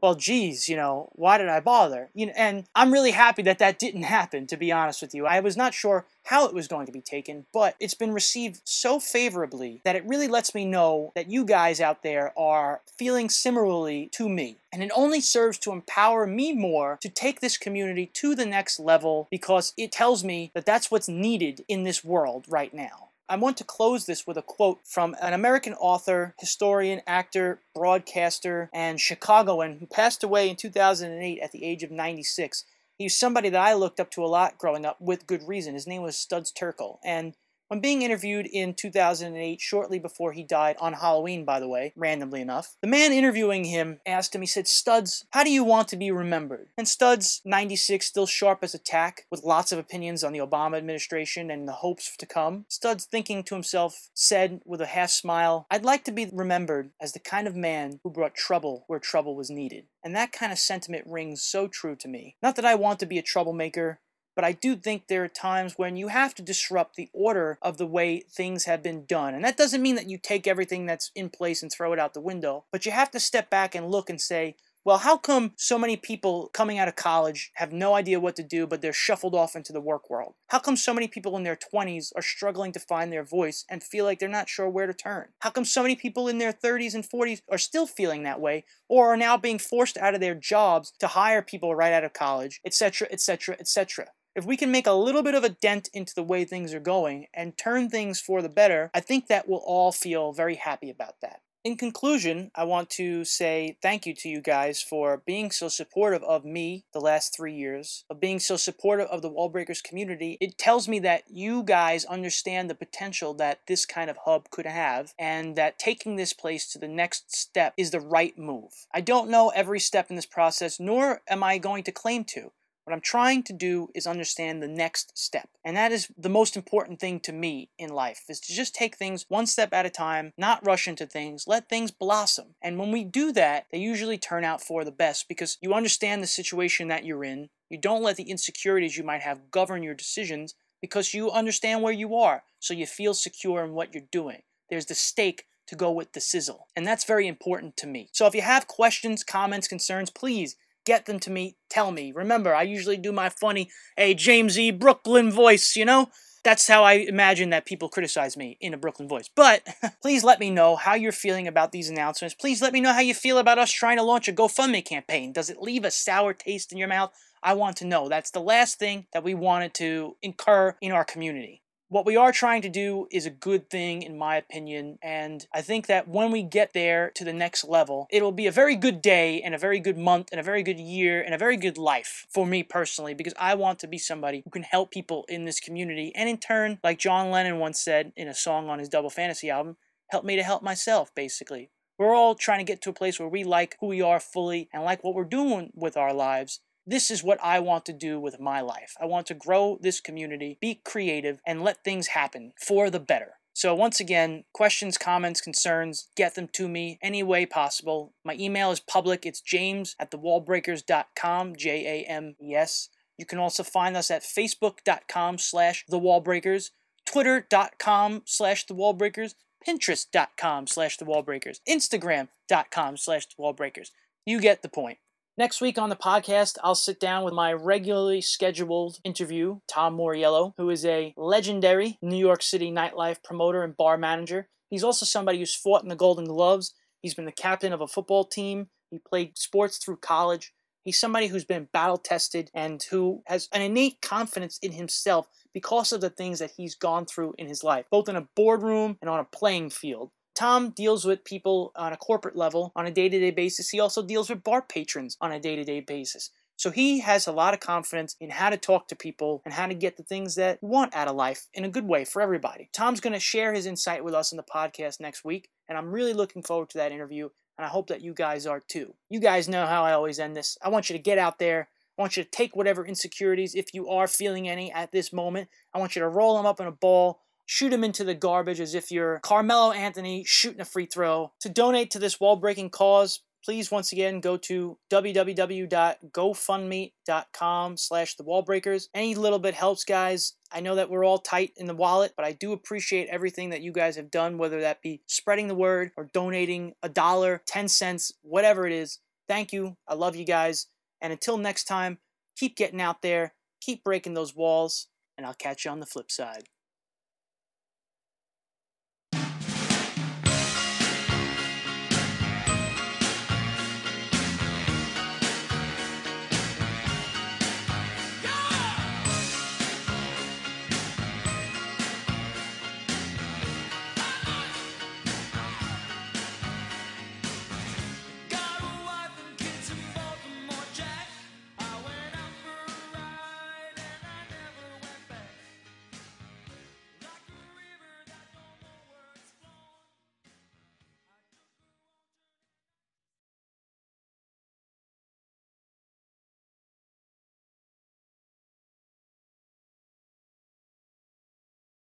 well, 0.00 0.14
geez, 0.14 0.68
you 0.68 0.76
know, 0.76 1.10
why 1.12 1.38
did 1.38 1.48
I 1.48 1.60
bother? 1.60 2.08
You 2.14 2.26
know, 2.26 2.32
and 2.36 2.64
I'm 2.74 2.92
really 2.92 3.10
happy 3.10 3.42
that 3.42 3.58
that 3.58 3.78
didn't 3.78 4.02
happen, 4.02 4.46
to 4.48 4.56
be 4.56 4.72
honest 4.72 5.02
with 5.02 5.14
you. 5.14 5.26
I 5.26 5.40
was 5.40 5.56
not 5.56 5.74
sure 5.74 6.06
how 6.24 6.46
it 6.46 6.54
was 6.54 6.68
going 6.68 6.86
to 6.86 6.92
be 6.92 7.00
taken, 7.00 7.46
but 7.52 7.74
it's 7.80 7.94
been 7.94 8.12
received 8.12 8.60
so 8.64 9.00
favorably 9.00 9.80
that 9.84 9.96
it 9.96 10.04
really 10.06 10.28
lets 10.28 10.54
me 10.54 10.64
know 10.64 11.12
that 11.14 11.30
you 11.30 11.44
guys 11.44 11.80
out 11.80 12.02
there 12.02 12.32
are 12.38 12.80
feeling 12.96 13.28
similarly 13.28 14.08
to 14.12 14.28
me. 14.28 14.56
And 14.72 14.82
it 14.82 14.92
only 14.94 15.20
serves 15.20 15.58
to 15.58 15.72
empower 15.72 16.26
me 16.26 16.52
more 16.52 16.98
to 17.00 17.08
take 17.08 17.40
this 17.40 17.58
community 17.58 18.06
to 18.14 18.34
the 18.34 18.46
next 18.46 18.78
level 18.78 19.26
because 19.30 19.72
it 19.76 19.92
tells 19.92 20.22
me 20.22 20.50
that 20.54 20.66
that's 20.66 20.90
what's 20.90 21.08
needed 21.08 21.64
in 21.68 21.82
this 21.82 22.04
world 22.04 22.44
right 22.48 22.72
now. 22.72 23.09
I 23.30 23.36
want 23.36 23.56
to 23.58 23.64
close 23.64 24.06
this 24.06 24.26
with 24.26 24.36
a 24.36 24.42
quote 24.42 24.80
from 24.84 25.14
an 25.22 25.32
American 25.34 25.74
author, 25.74 26.34
historian, 26.40 27.00
actor, 27.06 27.60
broadcaster, 27.76 28.68
and 28.74 29.00
Chicagoan 29.00 29.78
who 29.78 29.86
passed 29.86 30.24
away 30.24 30.50
in 30.50 30.56
2008 30.56 31.38
at 31.40 31.52
the 31.52 31.64
age 31.64 31.84
of 31.84 31.92
96. 31.92 32.64
He 32.98 33.04
was 33.04 33.16
somebody 33.16 33.48
that 33.48 33.62
I 33.62 33.74
looked 33.74 34.00
up 34.00 34.10
to 34.10 34.24
a 34.24 34.26
lot 34.26 34.58
growing 34.58 34.84
up 34.84 35.00
with 35.00 35.28
good 35.28 35.46
reason. 35.46 35.74
His 35.74 35.86
name 35.86 36.02
was 36.02 36.16
Studs 36.16 36.52
Terkel. 36.52 36.98
And 37.04 37.34
when 37.70 37.78
being 37.80 38.02
interviewed 38.02 38.46
in 38.46 38.74
2008, 38.74 39.60
shortly 39.60 40.00
before 40.00 40.32
he 40.32 40.42
died, 40.42 40.74
on 40.80 40.94
Halloween, 40.94 41.44
by 41.44 41.60
the 41.60 41.68
way, 41.68 41.92
randomly 41.94 42.40
enough, 42.40 42.74
the 42.82 42.88
man 42.88 43.12
interviewing 43.12 43.62
him 43.62 44.00
asked 44.04 44.34
him, 44.34 44.40
he 44.40 44.46
said, 44.48 44.66
Studs, 44.66 45.24
how 45.30 45.44
do 45.44 45.52
you 45.52 45.62
want 45.62 45.86
to 45.88 45.96
be 45.96 46.10
remembered? 46.10 46.70
And 46.76 46.88
Studs, 46.88 47.40
96, 47.44 48.04
still 48.04 48.26
sharp 48.26 48.64
as 48.64 48.74
a 48.74 48.78
tack, 48.78 49.26
with 49.30 49.44
lots 49.44 49.70
of 49.70 49.78
opinions 49.78 50.24
on 50.24 50.32
the 50.32 50.40
Obama 50.40 50.78
administration 50.78 51.48
and 51.48 51.68
the 51.68 51.74
hopes 51.74 52.16
to 52.16 52.26
come, 52.26 52.64
Studs, 52.68 53.04
thinking 53.04 53.44
to 53.44 53.54
himself, 53.54 54.10
said 54.14 54.62
with 54.64 54.80
a 54.80 54.86
half 54.86 55.10
smile, 55.10 55.68
I'd 55.70 55.84
like 55.84 56.02
to 56.04 56.12
be 56.12 56.28
remembered 56.32 56.90
as 57.00 57.12
the 57.12 57.20
kind 57.20 57.46
of 57.46 57.54
man 57.54 58.00
who 58.02 58.10
brought 58.10 58.34
trouble 58.34 58.82
where 58.88 58.98
trouble 58.98 59.36
was 59.36 59.48
needed. 59.48 59.84
And 60.02 60.16
that 60.16 60.32
kind 60.32 60.50
of 60.50 60.58
sentiment 60.58 61.04
rings 61.06 61.40
so 61.40 61.68
true 61.68 61.94
to 61.94 62.08
me. 62.08 62.34
Not 62.42 62.56
that 62.56 62.64
I 62.64 62.74
want 62.74 62.98
to 62.98 63.06
be 63.06 63.18
a 63.18 63.22
troublemaker, 63.22 64.00
but 64.40 64.46
I 64.46 64.52
do 64.52 64.74
think 64.74 65.08
there 65.08 65.22
are 65.22 65.28
times 65.28 65.74
when 65.76 65.98
you 65.98 66.08
have 66.08 66.34
to 66.36 66.40
disrupt 66.40 66.96
the 66.96 67.10
order 67.12 67.58
of 67.60 67.76
the 67.76 67.84
way 67.84 68.20
things 68.20 68.64
have 68.64 68.82
been 68.82 69.04
done. 69.04 69.34
And 69.34 69.44
that 69.44 69.58
doesn't 69.58 69.82
mean 69.82 69.96
that 69.96 70.08
you 70.08 70.16
take 70.16 70.46
everything 70.46 70.86
that's 70.86 71.10
in 71.14 71.28
place 71.28 71.62
and 71.62 71.70
throw 71.70 71.92
it 71.92 71.98
out 71.98 72.14
the 72.14 72.22
window, 72.22 72.64
but 72.72 72.86
you 72.86 72.92
have 72.92 73.10
to 73.10 73.20
step 73.20 73.50
back 73.50 73.74
and 73.74 73.90
look 73.90 74.08
and 74.08 74.18
say, 74.18 74.56
well, 74.82 74.96
how 74.96 75.18
come 75.18 75.52
so 75.56 75.78
many 75.78 75.98
people 75.98 76.48
coming 76.54 76.78
out 76.78 76.88
of 76.88 76.96
college 76.96 77.50
have 77.56 77.70
no 77.70 77.92
idea 77.92 78.18
what 78.18 78.34
to 78.36 78.42
do, 78.42 78.66
but 78.66 78.80
they're 78.80 78.94
shuffled 78.94 79.34
off 79.34 79.54
into 79.54 79.74
the 79.74 79.80
work 79.80 80.08
world? 80.08 80.36
How 80.46 80.58
come 80.58 80.74
so 80.74 80.94
many 80.94 81.06
people 81.06 81.36
in 81.36 81.42
their 81.42 81.54
20s 81.54 82.10
are 82.16 82.22
struggling 82.22 82.72
to 82.72 82.80
find 82.80 83.12
their 83.12 83.22
voice 83.22 83.66
and 83.68 83.82
feel 83.82 84.06
like 84.06 84.20
they're 84.20 84.28
not 84.30 84.48
sure 84.48 84.70
where 84.70 84.86
to 84.86 84.94
turn? 84.94 85.28
How 85.40 85.50
come 85.50 85.66
so 85.66 85.82
many 85.82 85.96
people 85.96 86.28
in 86.28 86.38
their 86.38 86.54
30s 86.54 86.94
and 86.94 87.04
40s 87.04 87.42
are 87.50 87.58
still 87.58 87.86
feeling 87.86 88.22
that 88.22 88.40
way 88.40 88.64
or 88.88 89.12
are 89.12 89.18
now 89.18 89.36
being 89.36 89.58
forced 89.58 89.98
out 89.98 90.14
of 90.14 90.20
their 90.22 90.34
jobs 90.34 90.94
to 91.00 91.08
hire 91.08 91.42
people 91.42 91.74
right 91.74 91.92
out 91.92 92.04
of 92.04 92.14
college, 92.14 92.62
etc., 92.64 93.06
etc., 93.10 93.56
etc.? 93.60 94.06
If 94.36 94.44
we 94.44 94.56
can 94.56 94.70
make 94.70 94.86
a 94.86 94.92
little 94.92 95.22
bit 95.22 95.34
of 95.34 95.42
a 95.42 95.48
dent 95.48 95.88
into 95.92 96.14
the 96.14 96.22
way 96.22 96.44
things 96.44 96.72
are 96.72 96.80
going 96.80 97.26
and 97.34 97.58
turn 97.58 97.88
things 97.88 98.20
for 98.20 98.42
the 98.42 98.48
better, 98.48 98.90
I 98.94 99.00
think 99.00 99.26
that 99.26 99.48
we'll 99.48 99.62
all 99.64 99.90
feel 99.90 100.32
very 100.32 100.54
happy 100.54 100.88
about 100.88 101.20
that. 101.20 101.40
In 101.62 101.76
conclusion, 101.76 102.50
I 102.54 102.64
want 102.64 102.88
to 102.90 103.22
say 103.22 103.76
thank 103.82 104.06
you 104.06 104.14
to 104.14 104.30
you 104.30 104.40
guys 104.40 104.80
for 104.80 105.20
being 105.26 105.50
so 105.50 105.68
supportive 105.68 106.22
of 106.22 106.42
me 106.42 106.86
the 106.94 107.00
last 107.00 107.36
three 107.36 107.54
years, 107.54 108.04
of 108.08 108.18
being 108.18 108.38
so 108.38 108.56
supportive 108.56 109.08
of 109.08 109.20
the 109.20 109.30
Wallbreakers 109.30 109.82
community. 109.82 110.38
It 110.40 110.56
tells 110.56 110.88
me 110.88 111.00
that 111.00 111.24
you 111.28 111.62
guys 111.62 112.06
understand 112.06 112.70
the 112.70 112.74
potential 112.74 113.34
that 113.34 113.60
this 113.66 113.84
kind 113.84 114.08
of 114.08 114.16
hub 114.24 114.48
could 114.48 114.64
have, 114.64 115.12
and 115.18 115.54
that 115.56 115.78
taking 115.78 116.16
this 116.16 116.32
place 116.32 116.66
to 116.72 116.78
the 116.78 116.88
next 116.88 117.36
step 117.36 117.74
is 117.76 117.90
the 117.90 118.00
right 118.00 118.38
move. 118.38 118.86
I 118.94 119.02
don't 119.02 119.28
know 119.28 119.50
every 119.50 119.80
step 119.80 120.08
in 120.08 120.16
this 120.16 120.24
process, 120.24 120.80
nor 120.80 121.20
am 121.28 121.42
I 121.42 121.58
going 121.58 121.84
to 121.84 121.92
claim 121.92 122.24
to. 122.26 122.52
What 122.90 122.96
I'm 122.96 123.00
trying 123.02 123.44
to 123.44 123.52
do 123.52 123.90
is 123.94 124.04
understand 124.04 124.60
the 124.60 124.66
next 124.66 125.16
step. 125.16 125.48
And 125.64 125.76
that 125.76 125.92
is 125.92 126.08
the 126.18 126.28
most 126.28 126.56
important 126.56 126.98
thing 126.98 127.20
to 127.20 127.32
me 127.32 127.70
in 127.78 127.90
life 127.90 128.24
is 128.28 128.40
to 128.40 128.52
just 128.52 128.74
take 128.74 128.96
things 128.96 129.26
one 129.28 129.46
step 129.46 129.72
at 129.72 129.86
a 129.86 129.90
time, 129.90 130.32
not 130.36 130.66
rush 130.66 130.88
into 130.88 131.06
things, 131.06 131.44
let 131.46 131.68
things 131.68 131.92
blossom. 131.92 132.56
And 132.60 132.80
when 132.80 132.90
we 132.90 133.04
do 133.04 133.30
that, 133.30 133.66
they 133.70 133.78
usually 133.78 134.18
turn 134.18 134.42
out 134.42 134.60
for 134.60 134.84
the 134.84 134.90
best 134.90 135.28
because 135.28 135.56
you 135.60 135.72
understand 135.72 136.20
the 136.20 136.26
situation 136.26 136.88
that 136.88 137.04
you're 137.04 137.22
in. 137.22 137.50
You 137.68 137.78
don't 137.78 138.02
let 138.02 138.16
the 138.16 138.28
insecurities 138.28 138.96
you 138.96 139.04
might 139.04 139.22
have 139.22 139.52
govern 139.52 139.84
your 139.84 139.94
decisions 139.94 140.56
because 140.82 141.14
you 141.14 141.30
understand 141.30 141.82
where 141.82 141.92
you 141.92 142.16
are. 142.16 142.42
So 142.58 142.74
you 142.74 142.86
feel 142.86 143.14
secure 143.14 143.64
in 143.64 143.72
what 143.72 143.94
you're 143.94 144.02
doing. 144.10 144.42
There's 144.68 144.86
the 144.86 144.96
stake 144.96 145.44
to 145.68 145.76
go 145.76 145.92
with 145.92 146.12
the 146.12 146.20
sizzle. 146.20 146.66
And 146.74 146.84
that's 146.84 147.04
very 147.04 147.28
important 147.28 147.76
to 147.76 147.86
me. 147.86 148.08
So 148.10 148.26
if 148.26 148.34
you 148.34 148.42
have 148.42 148.66
questions, 148.66 149.22
comments, 149.22 149.68
concerns, 149.68 150.10
please 150.10 150.56
get 150.90 151.06
them 151.06 151.20
to 151.20 151.30
me, 151.30 151.54
tell 151.68 151.92
me. 151.92 152.10
Remember, 152.10 152.52
I 152.52 152.62
usually 152.62 152.96
do 152.96 153.12
my 153.12 153.28
funny, 153.28 153.70
hey, 153.96 154.12
James 154.12 154.58
E. 154.58 154.72
Brooklyn 154.72 155.30
voice, 155.30 155.76
you 155.76 155.84
know? 155.84 156.08
That's 156.42 156.66
how 156.66 156.82
I 156.82 156.94
imagine 156.94 157.50
that 157.50 157.64
people 157.64 157.88
criticize 157.88 158.36
me 158.36 158.58
in 158.60 158.74
a 158.74 158.76
Brooklyn 158.76 159.06
voice. 159.06 159.30
But 159.32 159.62
please 160.02 160.24
let 160.24 160.40
me 160.40 160.50
know 160.50 160.74
how 160.74 160.94
you're 160.94 161.12
feeling 161.12 161.46
about 161.46 161.70
these 161.70 161.88
announcements. 161.88 162.34
Please 162.34 162.60
let 162.60 162.72
me 162.72 162.80
know 162.80 162.92
how 162.92 162.98
you 162.98 163.14
feel 163.14 163.38
about 163.38 163.60
us 163.60 163.70
trying 163.70 163.98
to 163.98 164.02
launch 164.02 164.26
a 164.26 164.32
GoFundMe 164.32 164.84
campaign. 164.84 165.32
Does 165.32 165.48
it 165.48 165.62
leave 165.62 165.84
a 165.84 165.92
sour 165.92 166.34
taste 166.34 166.72
in 166.72 166.78
your 166.78 166.88
mouth? 166.88 167.12
I 167.40 167.52
want 167.52 167.76
to 167.76 167.86
know. 167.86 168.08
That's 168.08 168.32
the 168.32 168.40
last 168.40 168.80
thing 168.80 169.06
that 169.12 169.22
we 169.22 169.32
wanted 169.34 169.74
to 169.74 170.16
incur 170.22 170.74
in 170.80 170.90
our 170.90 171.04
community. 171.04 171.62
What 171.90 172.06
we 172.06 172.14
are 172.14 172.30
trying 172.30 172.62
to 172.62 172.68
do 172.68 173.08
is 173.10 173.26
a 173.26 173.30
good 173.30 173.68
thing, 173.68 174.02
in 174.02 174.16
my 174.16 174.36
opinion, 174.36 175.00
and 175.02 175.44
I 175.52 175.60
think 175.60 175.88
that 175.88 176.06
when 176.06 176.30
we 176.30 176.44
get 176.44 176.72
there 176.72 177.10
to 177.16 177.24
the 177.24 177.32
next 177.32 177.64
level, 177.64 178.06
it'll 178.12 178.30
be 178.30 178.46
a 178.46 178.52
very 178.52 178.76
good 178.76 179.02
day 179.02 179.42
and 179.42 179.56
a 179.56 179.58
very 179.58 179.80
good 179.80 179.98
month 179.98 180.28
and 180.30 180.38
a 180.38 180.44
very 180.44 180.62
good 180.62 180.78
year 180.78 181.20
and 181.20 181.34
a 181.34 181.38
very 181.38 181.56
good 181.56 181.76
life 181.76 182.28
for 182.30 182.46
me 182.46 182.62
personally 182.62 183.12
because 183.12 183.34
I 183.40 183.56
want 183.56 183.80
to 183.80 183.88
be 183.88 183.98
somebody 183.98 184.42
who 184.44 184.50
can 184.50 184.62
help 184.62 184.92
people 184.92 185.24
in 185.28 185.46
this 185.46 185.58
community 185.58 186.12
and 186.14 186.28
in 186.28 186.38
turn, 186.38 186.78
like 186.84 187.00
John 187.00 187.32
Lennon 187.32 187.58
once 187.58 187.80
said 187.80 188.12
in 188.14 188.28
a 188.28 188.34
song 188.34 188.70
on 188.70 188.78
his 188.78 188.88
Double 188.88 189.10
Fantasy 189.10 189.50
album, 189.50 189.76
help 190.10 190.24
me 190.24 190.36
to 190.36 190.44
help 190.44 190.62
myself, 190.62 191.12
basically. 191.16 191.70
We're 191.98 192.14
all 192.14 192.36
trying 192.36 192.60
to 192.60 192.72
get 192.72 192.80
to 192.82 192.90
a 192.90 192.92
place 192.92 193.18
where 193.18 193.28
we 193.28 193.42
like 193.42 193.76
who 193.80 193.88
we 193.88 194.00
are 194.00 194.20
fully 194.20 194.68
and 194.72 194.84
like 194.84 195.02
what 195.02 195.16
we're 195.16 195.24
doing 195.24 195.72
with 195.74 195.96
our 195.96 196.14
lives 196.14 196.60
this 196.86 197.10
is 197.10 197.22
what 197.22 197.42
I 197.42 197.60
want 197.60 197.84
to 197.86 197.92
do 197.92 198.18
with 198.18 198.40
my 198.40 198.60
life. 198.60 198.94
I 199.00 199.06
want 199.06 199.26
to 199.26 199.34
grow 199.34 199.78
this 199.80 200.00
community, 200.00 200.58
be 200.60 200.80
creative, 200.84 201.40
and 201.46 201.62
let 201.62 201.84
things 201.84 202.08
happen 202.08 202.52
for 202.60 202.90
the 202.90 203.00
better. 203.00 203.34
So, 203.52 203.74
once 203.74 204.00
again, 204.00 204.44
questions, 204.54 204.96
comments, 204.96 205.40
concerns, 205.40 206.08
get 206.16 206.34
them 206.34 206.48
to 206.52 206.68
me 206.68 206.98
any 207.02 207.22
way 207.22 207.46
possible. 207.46 208.14
My 208.24 208.34
email 208.34 208.70
is 208.70 208.80
public. 208.80 209.26
It's 209.26 209.40
james 209.40 209.96
at 209.98 210.10
thewallbreakers.com, 210.10 211.56
J 211.56 211.86
A 211.86 212.10
M 212.10 212.36
E 212.42 212.54
S. 212.54 212.88
You 213.18 213.26
can 213.26 213.38
also 213.38 213.62
find 213.62 213.98
us 213.98 214.10
at 214.10 214.22
facebook.com 214.22 215.36
slash 215.38 215.84
thewallbreakers, 215.90 216.70
twitter.com 217.04 218.22
slash 218.24 218.66
thewallbreakers, 218.66 219.34
pinterest.com 219.66 220.66
slash 220.66 220.96
thewallbreakers, 220.96 221.58
instagram.com 221.68 222.96
slash 222.96 223.26
thewallbreakers. 223.28 223.90
You 224.24 224.40
get 224.40 224.62
the 224.62 224.70
point. 224.70 224.98
Next 225.40 225.62
week 225.62 225.78
on 225.78 225.88
the 225.88 225.96
podcast, 225.96 226.58
I'll 226.62 226.74
sit 226.74 227.00
down 227.00 227.24
with 227.24 227.32
my 227.32 227.50
regularly 227.50 228.20
scheduled 228.20 228.98
interview, 229.04 229.60
Tom 229.66 229.96
Moriello, 229.96 230.52
who 230.58 230.68
is 230.68 230.84
a 230.84 231.14
legendary 231.16 231.96
New 232.02 232.18
York 232.18 232.42
City 232.42 232.70
nightlife 232.70 233.22
promoter 233.24 233.62
and 233.62 233.74
bar 233.74 233.96
manager. 233.96 234.50
He's 234.68 234.84
also 234.84 235.06
somebody 235.06 235.38
who's 235.38 235.54
fought 235.54 235.82
in 235.82 235.88
the 235.88 235.96
Golden 235.96 236.26
Gloves. 236.26 236.74
He's 237.00 237.14
been 237.14 237.24
the 237.24 237.32
captain 237.32 237.72
of 237.72 237.80
a 237.80 237.88
football 237.88 238.26
team. 238.26 238.68
He 238.90 238.98
played 238.98 239.38
sports 239.38 239.78
through 239.78 239.96
college. 240.02 240.52
He's 240.84 241.00
somebody 241.00 241.28
who's 241.28 241.46
been 241.46 241.70
battle 241.72 241.96
tested 241.96 242.50
and 242.52 242.82
who 242.90 243.22
has 243.24 243.48
an 243.54 243.62
innate 243.62 244.02
confidence 244.02 244.58
in 244.60 244.72
himself 244.72 245.26
because 245.54 245.90
of 245.90 246.02
the 246.02 246.10
things 246.10 246.40
that 246.40 246.52
he's 246.58 246.74
gone 246.74 247.06
through 247.06 247.32
in 247.38 247.46
his 247.46 247.64
life, 247.64 247.86
both 247.90 248.10
in 248.10 248.16
a 248.16 248.28
boardroom 248.36 248.98
and 249.00 249.08
on 249.08 249.18
a 249.18 249.24
playing 249.24 249.70
field. 249.70 250.10
Tom 250.34 250.70
deals 250.70 251.04
with 251.04 251.24
people 251.24 251.72
on 251.76 251.92
a 251.92 251.96
corporate 251.96 252.36
level 252.36 252.72
on 252.74 252.86
a 252.86 252.90
day 252.90 253.08
to 253.08 253.18
day 253.18 253.30
basis. 253.30 253.70
He 253.70 253.80
also 253.80 254.02
deals 254.02 254.30
with 254.30 254.44
bar 254.44 254.62
patrons 254.62 255.16
on 255.20 255.32
a 255.32 255.40
day 255.40 255.56
to 255.56 255.64
day 255.64 255.80
basis. 255.80 256.30
So 256.60 256.70
he 256.70 257.00
has 257.00 257.26
a 257.26 257.32
lot 257.32 257.54
of 257.54 257.60
confidence 257.60 258.16
in 258.20 258.28
how 258.28 258.50
to 258.50 258.58
talk 258.58 258.86
to 258.88 258.94
people 258.94 259.40
and 259.46 259.54
how 259.54 259.66
to 259.66 259.72
get 259.72 259.96
the 259.96 260.02
things 260.02 260.34
that 260.34 260.58
you 260.60 260.68
want 260.68 260.94
out 260.94 261.08
of 261.08 261.16
life 261.16 261.46
in 261.54 261.64
a 261.64 261.70
good 261.70 261.88
way 261.88 262.04
for 262.04 262.20
everybody. 262.20 262.68
Tom's 262.74 263.00
going 263.00 263.14
to 263.14 263.18
share 263.18 263.54
his 263.54 263.64
insight 263.64 264.04
with 264.04 264.12
us 264.12 264.30
in 264.30 264.36
the 264.36 264.42
podcast 264.42 265.00
next 265.00 265.24
week, 265.24 265.48
and 265.70 265.78
I'm 265.78 265.90
really 265.90 266.12
looking 266.12 266.42
forward 266.42 266.68
to 266.70 266.78
that 266.78 266.92
interview, 266.92 267.30
and 267.56 267.64
I 267.64 267.68
hope 267.68 267.86
that 267.86 268.02
you 268.02 268.12
guys 268.12 268.46
are 268.46 268.60
too. 268.60 268.94
You 269.08 269.20
guys 269.20 269.48
know 269.48 269.64
how 269.64 269.84
I 269.84 269.92
always 269.92 270.18
end 270.18 270.36
this. 270.36 270.58
I 270.62 270.68
want 270.68 270.90
you 270.90 270.96
to 270.98 271.02
get 271.02 271.16
out 271.16 271.38
there. 271.38 271.70
I 271.98 272.02
want 272.02 272.18
you 272.18 272.24
to 272.24 272.30
take 272.30 272.54
whatever 272.54 272.84
insecurities, 272.84 273.54
if 273.54 273.72
you 273.72 273.88
are 273.88 274.06
feeling 274.06 274.46
any 274.46 274.70
at 274.70 274.92
this 274.92 275.14
moment, 275.14 275.48
I 275.72 275.78
want 275.78 275.96
you 275.96 276.00
to 276.00 276.08
roll 276.08 276.36
them 276.36 276.44
up 276.44 276.60
in 276.60 276.66
a 276.66 276.72
ball 276.72 277.20
shoot 277.50 277.72
him 277.72 277.82
into 277.82 278.04
the 278.04 278.14
garbage 278.14 278.60
as 278.60 278.74
if 278.74 278.92
you're 278.92 279.18
Carmelo 279.20 279.72
Anthony 279.72 280.22
shooting 280.24 280.60
a 280.60 280.64
free 280.64 280.86
throw. 280.86 281.32
To 281.40 281.48
donate 281.48 281.90
to 281.92 281.98
this 281.98 282.20
wall 282.20 282.36
breaking 282.36 282.70
cause, 282.70 283.20
please 283.44 283.70
once 283.70 283.92
again 283.92 284.20
go 284.20 284.36
to 284.36 284.78
www.gofundme.com 284.90 287.76
slash 287.76 288.14
the 288.14 288.24
wallbreakers 288.24 288.88
any 288.94 289.14
little 289.14 289.38
bit 289.38 289.54
helps 289.54 289.82
guys 289.82 290.34
i 290.52 290.60
know 290.60 290.74
that 290.74 290.90
we're 290.90 291.06
all 291.06 291.16
tight 291.16 291.50
in 291.56 291.66
the 291.66 291.74
wallet 291.74 292.12
but 292.14 292.26
i 292.26 292.32
do 292.32 292.52
appreciate 292.52 293.08
everything 293.08 293.48
that 293.48 293.62
you 293.62 293.72
guys 293.72 293.96
have 293.96 294.10
done 294.10 294.36
whether 294.36 294.60
that 294.60 294.82
be 294.82 295.00
spreading 295.06 295.48
the 295.48 295.54
word 295.54 295.90
or 295.96 296.10
donating 296.12 296.74
a 296.82 296.88
dollar 296.90 297.40
10 297.46 297.68
cents 297.68 298.12
whatever 298.20 298.66
it 298.66 298.74
is 298.74 298.98
Thank 299.30 299.52
you. 299.52 299.76
I 299.86 299.94
love 299.94 300.16
you 300.16 300.24
guys. 300.24 300.66
And 301.00 301.12
until 301.12 301.38
next 301.38 301.66
time, 301.66 301.98
keep 302.36 302.56
getting 302.56 302.80
out 302.80 303.00
there, 303.00 303.34
keep 303.60 303.84
breaking 303.84 304.14
those 304.14 304.34
walls, 304.34 304.88
and 305.16 305.24
I'll 305.24 305.34
catch 305.34 305.64
you 305.64 305.70
on 305.70 305.78
the 305.78 305.86
flip 305.86 306.10
side. 306.10 306.48